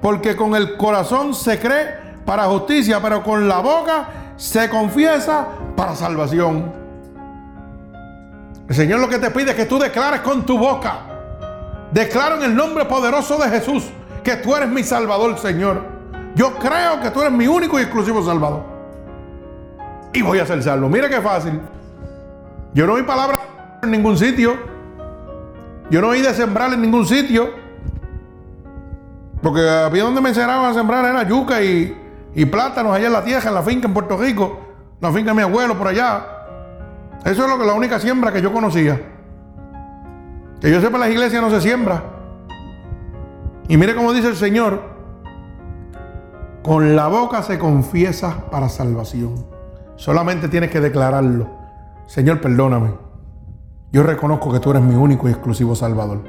[0.00, 1.94] Porque con el corazón se cree
[2.24, 5.46] para justicia, pero con la boca se confiesa
[5.76, 6.72] para salvación.
[8.68, 10.98] El Señor lo que te pide es que tú declares con tu boca.
[11.90, 13.84] Declaro en el nombre poderoso de Jesús
[14.22, 15.82] que tú eres mi Salvador, Señor.
[16.34, 18.77] Yo creo que tú eres mi único y exclusivo Salvador.
[20.12, 20.88] Y voy a ser salvo.
[20.88, 21.60] Mire qué fácil.
[22.74, 23.38] Yo no oí palabra
[23.82, 24.56] en ningún sitio.
[25.90, 27.50] Yo no oí de sembrar en ningún sitio.
[29.42, 33.48] Porque había donde me enseñaban a sembrar era yuca y, plátanos allá en la tierra,
[33.48, 34.60] en la finca en Puerto Rico,
[35.00, 36.26] la finca de mi abuelo por allá.
[37.24, 39.00] Eso es lo que la única siembra que yo conocía.
[40.60, 42.02] Que yo sepa, las iglesias no se siembra.
[43.68, 44.82] Y mire cómo dice el Señor,
[46.62, 49.57] con la boca se confiesa para salvación.
[49.98, 51.50] Solamente tienes que declararlo.
[52.06, 52.94] Señor, perdóname.
[53.90, 56.22] Yo reconozco que tú eres mi único y exclusivo Salvador.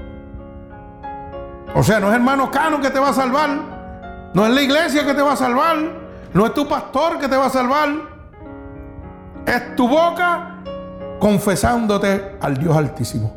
[1.75, 4.31] O sea, no es hermano Cano que te va a salvar.
[4.33, 5.77] No es la iglesia que te va a salvar.
[6.33, 7.89] No es tu pastor que te va a salvar.
[9.45, 10.63] Es tu boca
[11.19, 13.31] confesándote al Dios Altísimo.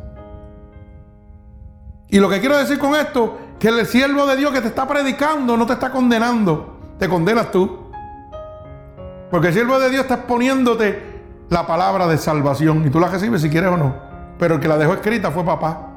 [2.09, 4.89] Y lo que quiero decir con esto, que el siervo de Dios que te está
[4.89, 7.82] predicando no te está condenando, te condenas tú.
[9.33, 11.01] Porque el siervo de Dios está exponiéndote
[11.49, 13.95] la palabra de salvación y tú la recibes si quieres o no.
[14.39, 15.89] Pero el que la dejó escrita fue papá,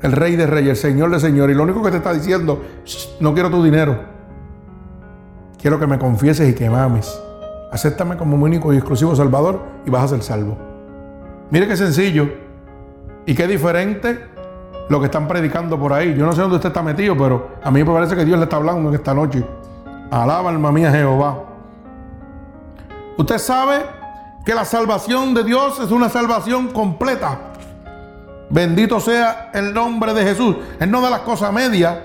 [0.00, 1.54] el rey de reyes, el señor de señores.
[1.54, 2.64] Y lo único que te está diciendo,
[3.20, 3.98] no quiero tu dinero.
[5.60, 7.20] Quiero que me confieses y que me ames.
[7.70, 10.56] Acéptame como mi único y exclusivo salvador y vas a ser salvo.
[11.50, 12.30] Mire qué sencillo
[13.26, 14.24] y qué diferente
[14.88, 16.14] lo que están predicando por ahí.
[16.14, 18.44] Yo no sé dónde usted está metido, pero a mí me parece que Dios le
[18.44, 19.44] está hablando en esta noche.
[20.10, 21.53] Alaba alma mía Jehová.
[23.16, 23.86] Usted sabe
[24.44, 27.52] que la salvación de Dios es una salvación completa.
[28.50, 30.56] Bendito sea el nombre de Jesús.
[30.80, 31.98] Él no da las cosas medias.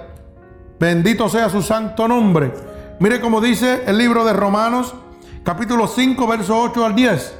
[0.80, 2.54] Bendito sea su santo nombre.
[3.00, 4.94] Mire cómo dice el libro de Romanos,
[5.44, 7.36] capítulo 5, verso 8 al 10.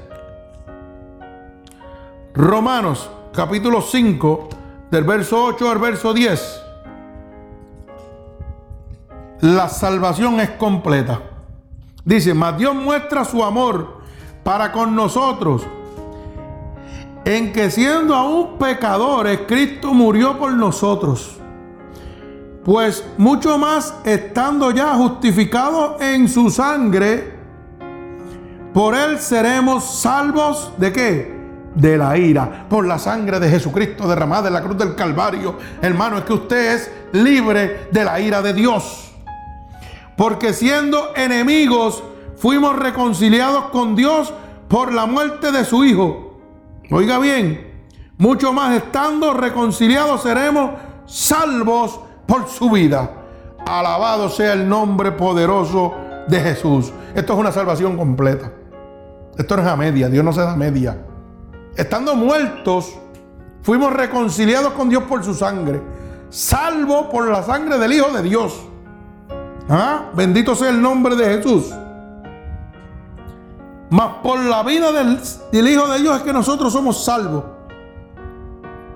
[2.34, 4.50] Romanos, capítulo 5,
[4.92, 6.62] del verso 8 al verso 10.
[9.42, 11.22] La salvación es completa.
[12.10, 14.00] Dice, mas Dios muestra su amor
[14.44, 15.62] para con nosotros
[17.24, 21.38] en que siendo aún pecadores, Cristo murió por nosotros.
[22.66, 27.32] Pues mucho más estando ya justificados en su sangre,
[28.74, 31.40] por él seremos salvos de qué?
[31.76, 35.60] De la ira, por la sangre de Jesucristo derramada en la cruz del Calvario.
[35.80, 39.09] Hermano, es que usted es libre de la ira de Dios.
[40.20, 42.04] Porque siendo enemigos,
[42.36, 44.34] fuimos reconciliados con Dios
[44.68, 46.42] por la muerte de su Hijo
[46.92, 47.86] Oiga bien,
[48.18, 50.72] mucho más estando reconciliados seremos
[51.06, 53.12] salvos por su vida.
[53.66, 55.94] Alabado sea el nombre poderoso
[56.28, 56.92] de Jesús.
[57.16, 58.52] Esto es una salvación completa.
[59.38, 60.98] Esto no es a media, Dios no se da media.
[61.78, 62.94] Estando muertos,
[63.62, 65.82] fuimos reconciliados con Dios por su sangre,
[66.30, 68.69] salvo por la sangre del Hijo de Dios.
[69.70, 70.10] ¿Ah?
[70.14, 71.72] Bendito sea el nombre de Jesús.
[73.92, 77.44] Mas por la vida del, Hijo de Dios es que nosotros somos salvos.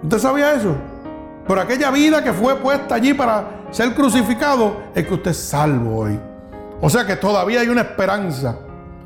[0.01, 0.75] ¿Usted sabía eso?
[1.47, 5.99] Por aquella vida que fue puesta allí para ser crucificado, es que usted es salvo
[5.99, 6.19] hoy.
[6.81, 8.57] O sea que todavía hay una esperanza.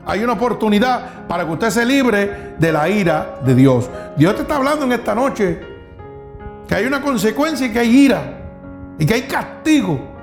[0.05, 3.89] Hay una oportunidad para que usted se libre de la ira de Dios.
[4.15, 5.59] Dios te está hablando en esta noche
[6.65, 8.21] que hay una consecuencia y que hay ira.
[8.97, 10.16] Y que hay castigo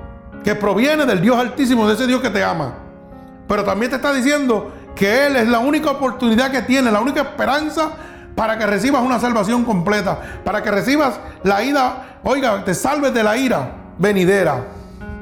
[0.45, 2.75] que proviene del Dios altísimo, de ese Dios que te ama.
[3.47, 7.21] Pero también te está diciendo que Él es la única oportunidad que tiene, la única
[7.21, 7.93] esperanza
[8.35, 13.23] para que recibas una salvación completa, para que recibas la ira, oiga, te salves de
[13.23, 14.67] la ira venidera.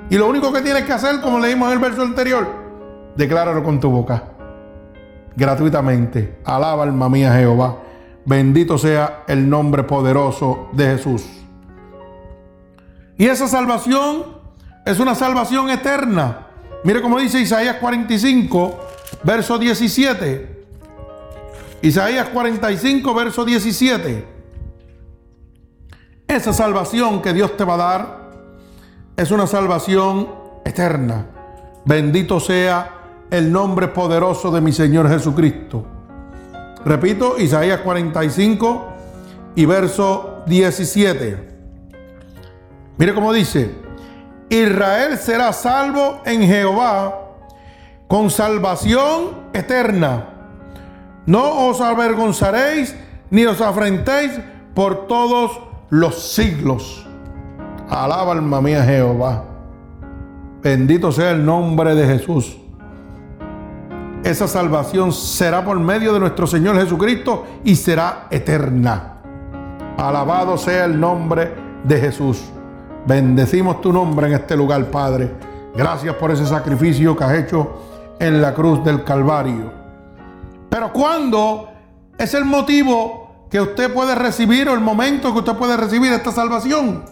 [0.10, 2.46] Y lo único que tienes que hacer, como leímos en el verso anterior,
[3.16, 4.24] decláralo con tu boca,
[5.38, 6.40] gratuitamente.
[6.44, 7.78] Alaba alma mía Jehová.
[8.26, 11.26] Bendito sea el nombre poderoso de Jesús.
[13.18, 14.43] Y esa salvación
[14.86, 16.48] es una salvación eterna.
[16.84, 18.80] Mire cómo dice Isaías 45,
[19.24, 20.66] verso 17.
[21.82, 24.26] Isaías 45, verso 17.
[26.28, 28.32] Esa salvación que Dios te va a dar
[29.16, 30.30] es una salvación
[30.66, 31.28] eterna.
[31.86, 35.86] Bendito sea el nombre poderoso de mi Señor Jesucristo.
[36.86, 38.94] Repito, Isaías 45
[39.56, 41.54] y verso 17.
[42.98, 43.83] Mire cómo dice,
[44.54, 47.22] Israel será salvo en Jehová
[48.08, 50.30] con salvación eterna.
[51.26, 52.96] No os avergonzaréis
[53.32, 54.40] ni os afrentéis
[54.76, 57.08] por todos los siglos.
[57.90, 59.44] Alaba alma mía Jehová.
[60.62, 62.56] Bendito sea el nombre de Jesús.
[64.24, 69.16] Esa salvación será por medio de nuestro Señor Jesucristo y será eterna.
[69.98, 72.53] Alabado sea el nombre de Jesús.
[73.06, 75.32] Bendecimos tu nombre en este lugar, Padre.
[75.76, 79.72] Gracias por ese sacrificio que has hecho en la cruz del Calvario.
[80.70, 81.70] Pero ¿cuándo
[82.18, 86.32] es el motivo que usted puede recibir o el momento que usted puede recibir esta
[86.32, 87.04] salvación?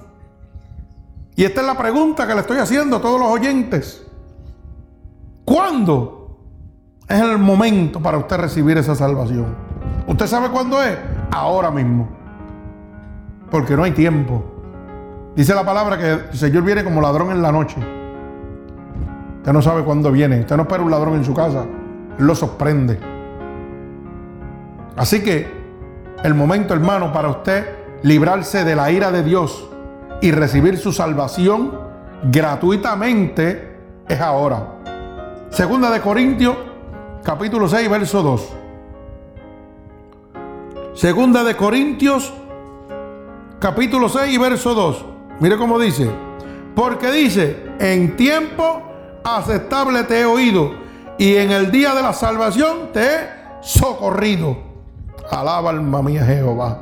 [1.36, 4.06] Y esta es la pregunta que le estoy haciendo a todos los oyentes.
[5.44, 6.38] ¿Cuándo
[7.08, 9.56] es el momento para usted recibir esa salvación?
[10.08, 10.98] ¿Usted sabe cuándo es?
[11.32, 12.08] Ahora mismo.
[13.50, 14.51] Porque no hay tiempo.
[15.36, 17.78] Dice la palabra que el Señor viene como ladrón en la noche.
[19.38, 20.42] Usted no sabe cuándo viene.
[20.42, 21.66] Usted no espera un ladrón en su casa.
[22.20, 23.00] Él lo sorprende.
[24.98, 25.48] Así que
[26.24, 27.66] el momento, hermano, para usted
[28.04, 29.68] librarse de la ira de Dios
[30.22, 31.72] y recibir su salvación
[32.24, 33.78] gratuitamente
[34.08, 34.76] es ahora.
[35.50, 36.58] Segunda de Corintios,
[37.24, 38.50] capítulo 6, verso 2.
[40.94, 42.34] Segunda de Corintios,
[43.60, 45.11] capítulo 6 y verso 2.
[45.42, 46.08] Mire cómo dice.
[46.76, 48.84] Porque dice, en tiempo
[49.24, 50.72] aceptable te he oído
[51.18, 53.30] y en el día de la salvación te he
[53.62, 54.56] socorrido.
[55.32, 56.80] Alaba alma mía Jehová.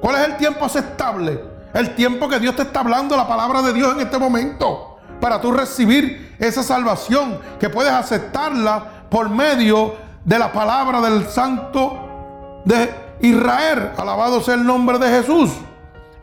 [0.00, 1.42] ¿Cuál es el tiempo aceptable?
[1.72, 4.98] El tiempo que Dios te está hablando la palabra de Dios en este momento.
[5.18, 12.60] Para tú recibir esa salvación que puedes aceptarla por medio de la palabra del Santo
[12.66, 12.90] de
[13.20, 13.92] Israel.
[13.96, 15.50] Alabado sea el nombre de Jesús.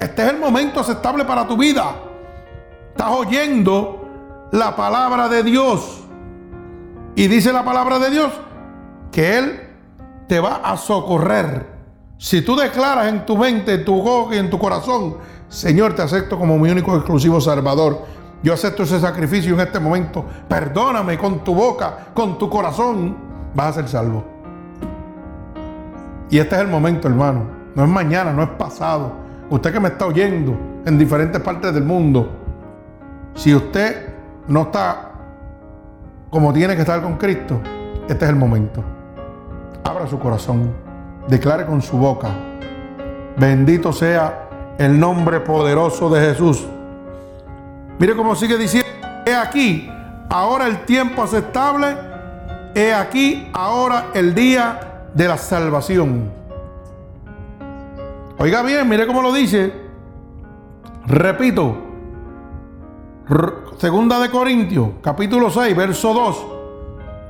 [0.03, 1.95] Este es el momento aceptable para tu vida.
[2.89, 4.05] Estás oyendo
[4.51, 6.03] la palabra de Dios.
[7.15, 8.33] Y dice la palabra de Dios
[9.13, 9.61] que Él
[10.27, 11.67] te va a socorrer.
[12.17, 16.01] Si tú declaras en tu mente, en tu boca y en tu corazón, Señor, te
[16.01, 18.01] acepto como mi único exclusivo Salvador.
[18.43, 20.25] Yo acepto ese sacrificio en este momento.
[20.49, 23.15] Perdóname con tu boca, con tu corazón.
[23.55, 24.25] Vas a ser salvo.
[26.29, 27.45] Y este es el momento, hermano.
[27.73, 29.22] No es mañana, no es pasado.
[29.49, 32.29] Usted que me está oyendo en diferentes partes del mundo.
[33.35, 34.13] Si usted
[34.47, 35.11] no está
[36.29, 37.61] como tiene que estar con Cristo,
[38.07, 38.83] este es el momento.
[39.83, 40.73] Abra su corazón
[41.27, 42.29] declare con su boca,
[43.37, 46.65] bendito sea el nombre poderoso de Jesús.
[47.99, 48.89] Mire cómo sigue diciendo,
[49.25, 49.89] he aquí,
[50.29, 51.95] ahora el tiempo aceptable,
[52.75, 56.42] he aquí, ahora el día de la salvación.
[58.39, 59.71] Oiga bien, mire cómo lo dice.
[61.05, 61.77] Repito,
[63.77, 66.45] segunda de Corintios, capítulo 6, verso 2,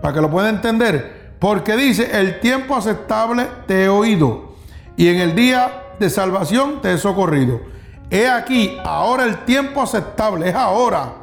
[0.01, 1.36] para que lo pueda entender.
[1.39, 4.54] Porque dice, el tiempo aceptable te he oído
[4.95, 7.62] y en el día de salvación te he socorrido.
[8.10, 11.16] He aquí, ahora el tiempo aceptable, es ahora.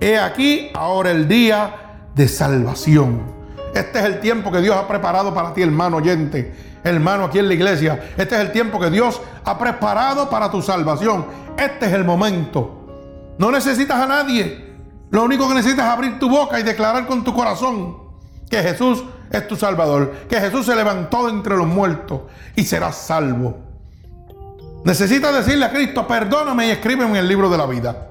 [0.00, 3.22] He aquí, ahora el día de salvación.
[3.74, 7.48] Este es el tiempo que Dios ha preparado para ti, hermano oyente, hermano aquí en
[7.48, 8.12] la iglesia.
[8.16, 11.26] Este es el tiempo que Dios ha preparado para tu salvación.
[11.56, 13.34] Este es el momento.
[13.38, 14.72] No necesitas a nadie.
[15.10, 17.96] Lo único que necesitas es abrir tu boca y declarar con tu corazón
[18.48, 22.22] que Jesús es tu Salvador, que Jesús se levantó entre los muertos
[22.54, 23.58] y serás salvo.
[24.84, 28.08] Necesitas decirle a Cristo, perdóname y escríbeme en el libro de la vida.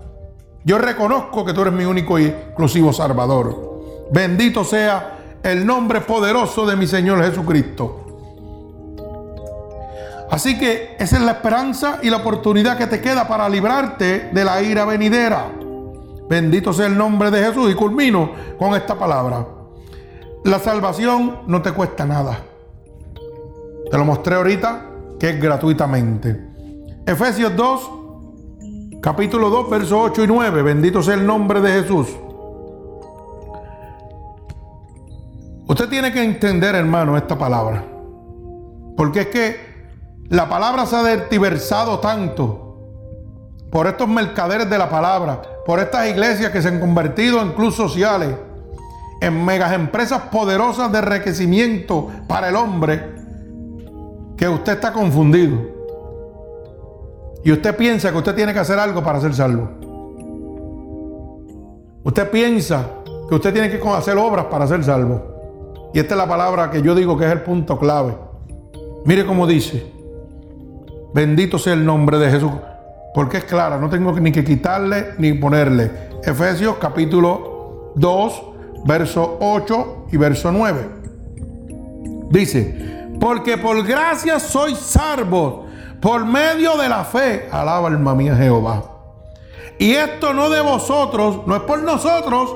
[0.64, 4.08] Yo reconozco que tú eres mi único y exclusivo Salvador.
[4.12, 8.01] Bendito sea el nombre poderoso de mi Señor Jesucristo.
[10.32, 14.46] Así que esa es la esperanza y la oportunidad que te queda para librarte de
[14.46, 15.52] la ira venidera.
[16.30, 19.46] Bendito sea el nombre de Jesús y culmino con esta palabra.
[20.46, 22.46] La salvación no te cuesta nada.
[23.92, 24.86] Te lo mostré ahorita
[25.20, 26.48] que es gratuitamente.
[27.06, 27.92] Efesios 2,
[29.02, 30.64] capítulo 2, versos 8 y 9.
[30.64, 32.08] Bendito sea el nombre de Jesús.
[35.68, 37.84] Usted tiene que entender, hermano, esta palabra.
[38.96, 39.71] Porque es que
[40.32, 42.78] la palabra se ha dertiversado tanto
[43.70, 47.76] por estos mercaderes de la palabra, por estas iglesias que se han convertido en clubes
[47.76, 48.38] sociales
[49.20, 53.14] en megas empresas poderosas de enriquecimiento para el hombre,
[54.38, 55.60] que usted está confundido.
[57.44, 59.70] Y usted piensa que usted tiene que hacer algo para ser salvo.
[62.06, 62.86] Usted piensa
[63.28, 65.90] que usted tiene que hacer obras para ser salvo.
[65.94, 68.16] Y esta es la palabra que yo digo que es el punto clave.
[69.04, 70.00] Mire cómo dice.
[71.14, 72.52] Bendito sea el nombre de Jesús.
[73.14, 75.92] Porque es clara, no tengo ni que quitarle ni ponerle.
[76.24, 78.44] Efesios capítulo 2,
[78.86, 80.90] verso 8 y verso 9.
[82.30, 85.66] Dice, porque por gracia sois salvos
[86.00, 87.50] por medio de la fe.
[87.52, 88.84] Alaba alma mía Jehová.
[89.78, 92.56] Y esto no de vosotros, no es por nosotros,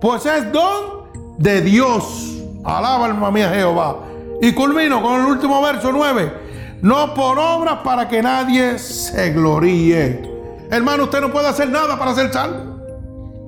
[0.00, 2.42] pues es don de Dios.
[2.64, 3.98] Alaba alma mía Jehová.
[4.42, 6.45] Y culmino con el último verso 9.
[6.82, 10.36] No por obras para que nadie se gloríe.
[10.70, 12.76] Hermano, usted no puede hacer nada para ser salvo.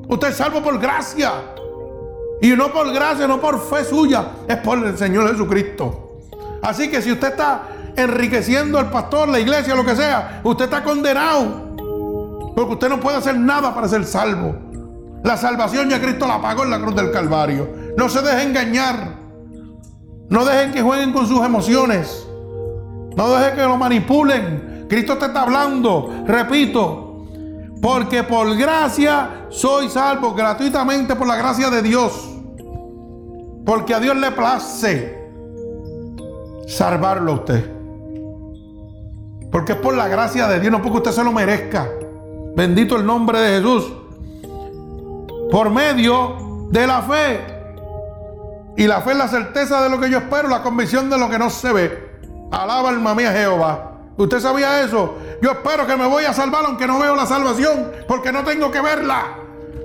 [0.08, 1.32] Usted es salvo por gracia.
[2.40, 6.20] Y no por gracia, no por fe suya, es por el Señor Jesucristo.
[6.62, 7.62] Así que si usted está
[7.96, 11.74] enriqueciendo al pastor, la iglesia, lo que sea, usted está condenado.
[12.54, 14.54] Porque usted no puede hacer nada para ser salvo.
[15.24, 17.68] La salvación ya Cristo la pagó en la cruz del Calvario.
[17.96, 19.16] No se deje engañar.
[20.28, 22.27] No dejen que jueguen con sus emociones.
[23.18, 24.86] No dejen que lo manipulen.
[24.88, 26.22] Cristo te está hablando.
[26.24, 27.24] Repito,
[27.82, 32.12] porque por gracia soy salvo gratuitamente por la gracia de Dios.
[33.66, 35.18] Porque a Dios le place
[36.68, 37.72] salvarlo a usted.
[39.50, 41.90] Porque es por la gracia de Dios, no porque usted se lo merezca.
[42.54, 43.92] Bendito el nombre de Jesús.
[45.50, 47.40] Por medio de la fe.
[48.76, 51.28] Y la fe es la certeza de lo que yo espero, la convicción de lo
[51.28, 52.07] que no se ve.
[52.50, 53.92] Alaba alma mía Jehová.
[54.16, 55.16] ¿Usted sabía eso?
[55.40, 58.70] Yo espero que me voy a salvar aunque no veo la salvación, porque no tengo
[58.70, 59.38] que verla.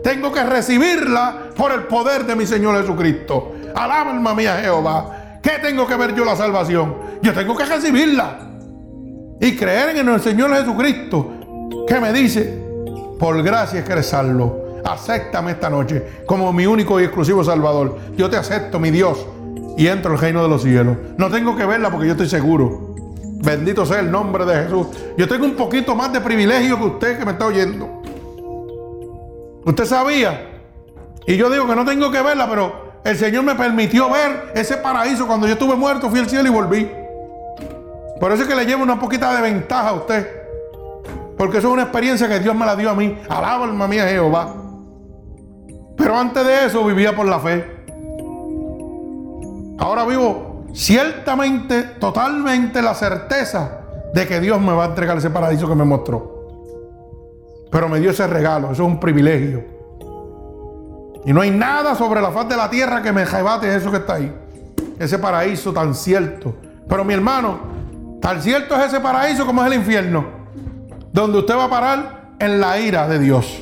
[0.03, 3.53] Tengo que recibirla por el poder de mi Señor Jesucristo.
[3.75, 5.39] Alaba alma mía Jehová.
[5.41, 6.95] ¿Qué tengo que ver yo la salvación?
[7.21, 8.39] Yo tengo que recibirla.
[9.39, 11.31] Y creer en el Señor Jesucristo,
[11.87, 12.63] que me dice,
[13.19, 14.13] por gracia es que eres.
[14.85, 17.99] Acéptame esta noche como mi único y exclusivo Salvador.
[18.17, 19.25] Yo te acepto, mi Dios,
[19.77, 20.97] y entro al reino de los cielos.
[21.17, 22.93] No tengo que verla porque yo estoy seguro
[23.43, 24.87] Bendito sea el nombre de Jesús.
[25.17, 28.01] Yo tengo un poquito más de privilegio que usted que me está oyendo.
[29.65, 30.61] Usted sabía.
[31.27, 34.77] Y yo digo que no tengo que verla, pero el Señor me permitió ver ese
[34.77, 35.27] paraíso.
[35.27, 36.89] Cuando yo estuve muerto, fui al cielo y volví.
[38.17, 40.25] Por eso es que le llevo una poquita de ventaja a usted.
[41.37, 43.19] Porque eso es una experiencia que Dios me la dio a mí.
[43.27, 44.55] Alaba alma mía Jehová.
[45.97, 47.72] Pero antes de eso vivía por la fe.
[49.83, 53.81] Ahora vivo ciertamente, totalmente la certeza
[54.13, 57.67] de que Dios me va a entregar ese paraíso que me mostró.
[57.69, 59.61] Pero me dio ese regalo, eso es un privilegio.
[61.25, 63.97] Y no hay nada sobre la faz de la tierra que me rebate eso que
[63.97, 64.33] está ahí.
[64.97, 66.55] Ese paraíso tan cierto.
[66.87, 67.59] Pero mi hermano,
[68.21, 70.27] tan cierto es ese paraíso como es el infierno.
[71.11, 73.61] Donde usted va a parar en la ira de Dios.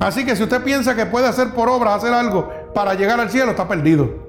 [0.00, 3.30] Así que si usted piensa que puede hacer por obra, hacer algo para llegar al
[3.30, 4.23] cielo, está perdido.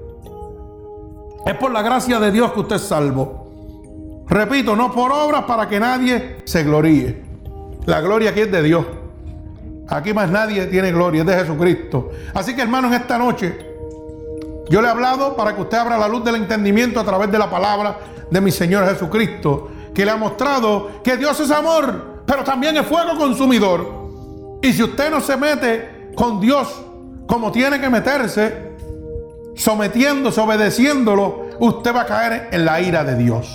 [1.44, 4.24] Es por la gracia de Dios que usted es salvo.
[4.28, 7.24] Repito, no por obras para que nadie se gloríe.
[7.84, 8.84] La gloria aquí es de Dios.
[9.88, 12.10] Aquí más nadie tiene gloria, es de Jesucristo.
[12.34, 13.76] Así que hermano, en esta noche
[14.68, 17.38] yo le he hablado para que usted abra la luz del entendimiento a través de
[17.38, 17.98] la palabra
[18.28, 22.84] de mi Señor Jesucristo, que le ha mostrado que Dios es amor, pero también es
[22.84, 24.58] fuego consumidor.
[24.62, 26.82] Y si usted no se mete con Dios
[27.28, 28.75] como tiene que meterse,
[29.56, 33.54] sometiéndose, obedeciéndolo, usted va a caer en la ira de Dios.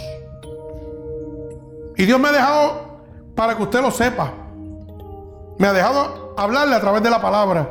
[1.95, 3.01] Y Dios me ha dejado
[3.35, 4.33] para que usted lo sepa.
[5.57, 7.69] Me ha dejado hablarle a través de la palabra.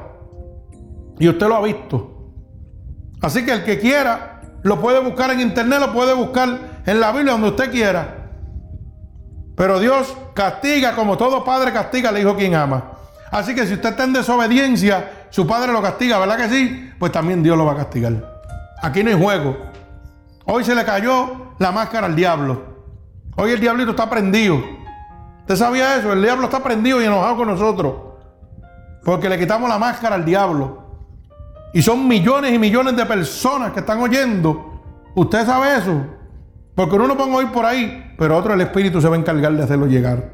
[1.18, 2.32] Y usted lo ha visto.
[3.20, 7.12] Así que el que quiera, lo puede buscar en internet, lo puede buscar en la
[7.12, 8.30] Biblia, donde usted quiera.
[9.56, 12.92] Pero Dios castiga como todo padre castiga al hijo quien ama.
[13.30, 16.92] Así que si usted está en desobediencia, su padre lo castiga, ¿verdad que sí?
[16.98, 18.42] Pues también Dios lo va a castigar.
[18.82, 19.56] Aquí no hay juego.
[20.44, 22.62] Hoy se le cayó la máscara al diablo.
[23.36, 24.60] Hoy el diablito está prendido.
[25.40, 26.12] ¿Usted sabía eso?
[26.12, 27.94] El diablo está prendido y enojado con nosotros.
[29.04, 30.80] Porque le quitamos la máscara al diablo.
[31.72, 34.82] Y son millones y millones de personas que están oyendo.
[35.14, 36.04] ¿Usted sabe eso?
[36.74, 39.52] Porque uno no puede oír por ahí, pero otro el Espíritu se va a encargar
[39.52, 40.30] de hacerlo llegar.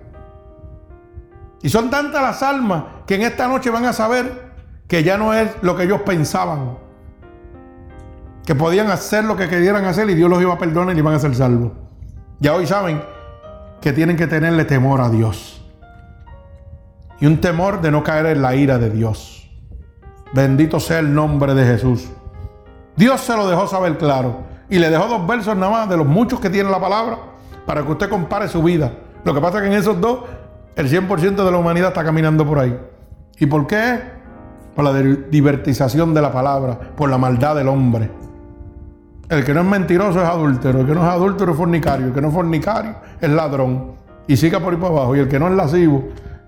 [1.62, 4.45] Y son tantas las almas que en esta noche van a saber
[4.88, 6.78] que ya no es lo que ellos pensaban.
[8.44, 11.14] Que podían hacer lo que querían hacer y Dios los iba a perdonar y iban
[11.14, 11.72] a ser salvos.
[12.38, 13.02] Ya hoy saben
[13.80, 15.64] que tienen que tenerle temor a Dios.
[17.20, 19.50] Y un temor de no caer en la ira de Dios.
[20.32, 22.08] Bendito sea el nombre de Jesús.
[22.96, 24.44] Dios se lo dejó saber claro.
[24.68, 27.18] Y le dejó dos versos nada más de los muchos que tiene la palabra
[27.64, 28.92] para que usted compare su vida.
[29.24, 30.20] Lo que pasa es que en esos dos,
[30.76, 32.78] el 100% de la humanidad está caminando por ahí.
[33.38, 34.15] ¿Y por qué?
[34.76, 38.10] Por la divertización de la palabra, por la maldad del hombre.
[39.28, 42.12] El que no es mentiroso es adúltero, el que no es adúltero es fornicario, el
[42.12, 43.92] que no es fornicario es ladrón.
[44.28, 45.16] Y siga por ahí para abajo.
[45.16, 46.04] Y el que no es lascivo,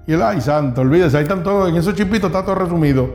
[0.06, 3.08] y el ay santo, olvídese, ahí están todos, en esos chipitos está todo resumido.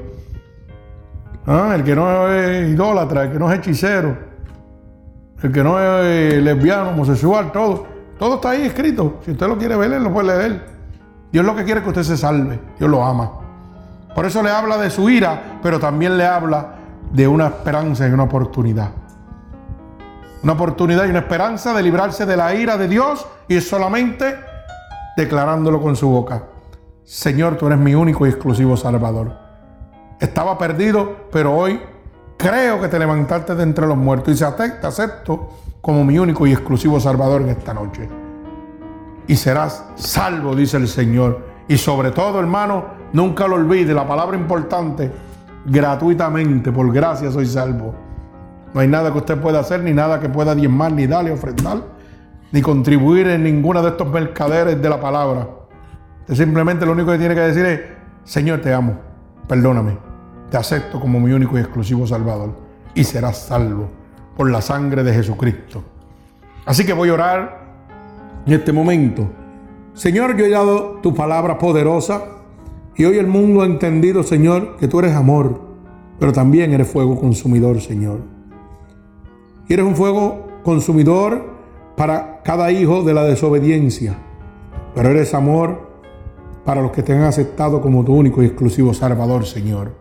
[1.45, 4.17] Ah, el que no es idólatra, el que no es hechicero,
[5.41, 7.85] el que no es lesbiano, homosexual, todo.
[8.17, 9.19] Todo está ahí escrito.
[9.25, 10.65] Si usted lo quiere ver, lo puede leer.
[11.31, 12.59] Dios lo que quiere es que usted se salve.
[12.79, 13.42] Dios lo ama.
[14.15, 16.75] Por eso le habla de su ira, pero también le habla
[17.11, 18.89] de una esperanza y una oportunidad
[20.43, 24.35] una oportunidad y una esperanza de librarse de la ira de Dios y solamente
[25.15, 26.43] declarándolo con su boca.
[27.05, 29.33] Señor, tú eres mi único y exclusivo Salvador.
[30.19, 31.81] Estaba perdido, pero hoy
[32.37, 35.49] creo que te levantaste de entre los muertos y te acepto
[35.81, 38.09] como mi único y exclusivo Salvador en esta noche.
[39.27, 41.53] Y serás salvo, dice el Señor.
[41.69, 45.11] Y sobre todo, hermano, nunca lo olvide, la palabra importante,
[45.65, 47.95] gratuitamente, por gracia soy salvo.
[48.73, 51.83] No hay nada que usted pueda hacer, ni nada que pueda diezmar, ni darle, ofrendar,
[52.51, 55.47] ni contribuir en ninguno de estos mercaderes de la palabra.
[56.21, 57.81] Usted simplemente lo único que tiene que decir es,
[58.23, 58.95] Señor, te amo,
[59.47, 59.97] perdóname,
[60.49, 62.55] te acepto como mi único y exclusivo Salvador
[62.95, 63.89] y serás salvo
[64.35, 65.83] por la sangre de Jesucristo.
[66.65, 67.63] Así que voy a orar
[68.45, 69.29] en este momento.
[69.93, 72.23] Señor, yo he dado tu palabra poderosa
[72.95, 75.61] y hoy el mundo ha entendido, Señor, que tú eres amor,
[76.19, 78.19] pero también eres fuego consumidor, Señor.
[79.67, 81.53] Y eres un fuego consumidor
[81.97, 84.15] para cada hijo de la desobediencia.
[84.93, 85.91] Pero eres amor
[86.63, 89.95] para los que te han aceptado como tu único y exclusivo Salvador, Señor.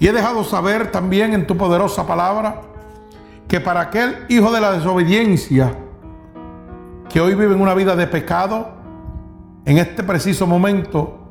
[0.00, 2.62] Y he dejado saber también en tu poderosa palabra
[3.46, 5.74] que para aquel hijo de la desobediencia
[7.08, 8.68] que hoy vive en una vida de pecado,
[9.64, 11.27] en este preciso momento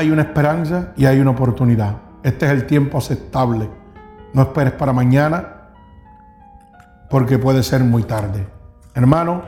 [0.00, 1.96] hay una esperanza y hay una oportunidad.
[2.22, 3.68] Este es el tiempo aceptable.
[4.32, 5.72] No esperes para mañana,
[7.10, 8.46] porque puede ser muy tarde.
[8.94, 9.42] Hermano,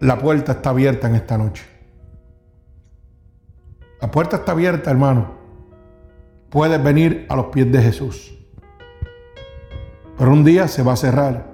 [0.00, 1.64] la puerta está abierta en esta noche.
[4.00, 5.32] La puerta está abierta, hermano.
[6.48, 8.32] Puedes venir a los pies de Jesús.
[10.16, 11.52] Pero un día se va a cerrar.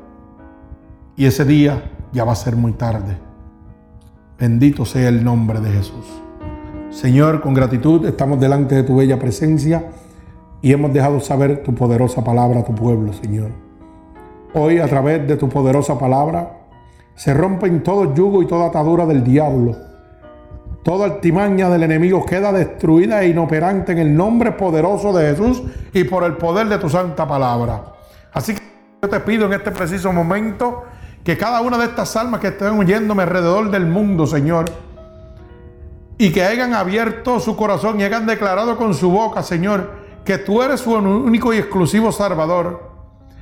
[1.16, 3.19] Y ese día ya va a ser muy tarde.
[4.39, 6.06] Bendito sea el nombre de Jesús.
[6.90, 9.90] Señor, con gratitud estamos delante de tu bella presencia
[10.62, 13.51] y hemos dejado saber tu poderosa palabra a tu pueblo, Señor.
[14.55, 16.60] Hoy, a través de tu poderosa palabra,
[17.15, 19.77] se rompen todo yugo y toda atadura del diablo.
[20.82, 25.62] Toda altimaña del enemigo queda destruida e inoperante en el nombre poderoso de Jesús
[25.93, 27.93] y por el poder de tu santa palabra.
[28.32, 28.62] Así que
[29.02, 30.85] yo te pido en este preciso momento
[31.23, 34.65] que cada una de estas almas que estén oyéndome alrededor del mundo, Señor,
[36.19, 39.93] y que hayan abierto su corazón y hayan declarado con su boca, Señor,
[40.24, 42.90] que tú eres su único y exclusivo Salvador,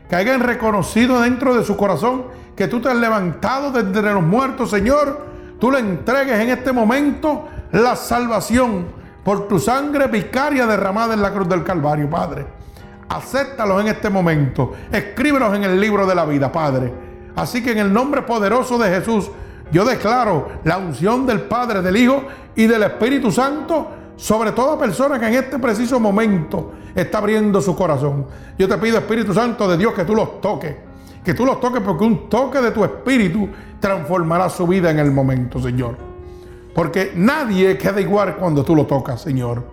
[0.09, 2.25] que hayan reconocido dentro de su corazón
[2.55, 5.27] que tú te has levantado desde los muertos, Señor,
[5.59, 8.87] tú le entregues en este momento la salvación
[9.23, 12.47] por tu sangre vicaria derramada en la cruz del Calvario, Padre.
[13.09, 14.73] Acéptalos en este momento.
[14.91, 16.93] Escríbelos en el libro de la vida, Padre.
[17.37, 19.31] Así que en el nombre poderoso de Jesús,
[19.73, 22.23] yo declaro la unción del Padre, del Hijo
[22.55, 27.77] y del Espíritu Santo sobre toda persona que en este preciso momento está abriendo su
[27.77, 28.27] corazón.
[28.59, 30.75] Yo te pido, Espíritu Santo de Dios, que tú los toques.
[31.25, 33.49] Que tú los toques porque un toque de tu Espíritu
[33.81, 35.97] transformará su vida en el momento, Señor.
[36.75, 39.65] Porque nadie queda igual cuando tú lo tocas, Señor.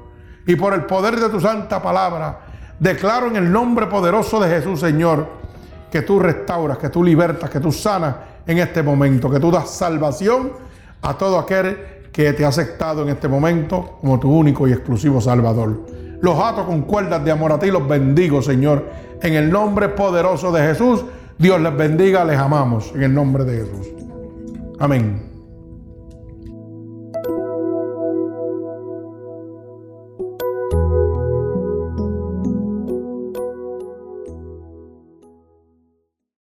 [0.48, 2.40] Y por el poder de tu santa palabra,
[2.80, 5.28] declaro en el nombre poderoso de Jesús, Señor,
[5.92, 8.16] que tú restauras, que tú libertas, que tú sanas
[8.46, 10.52] en este momento, que tú das salvación
[11.02, 11.78] a todo aquel
[12.12, 15.82] que te ha aceptado en este momento como tu único y exclusivo Salvador.
[16.22, 18.86] Los ato con cuerdas de amor a ti, los bendigo, Señor,
[19.22, 21.04] en el nombre poderoso de Jesús.
[21.38, 23.88] Dios les bendiga, les amamos, en el nombre de Jesús.
[24.80, 25.33] Amén.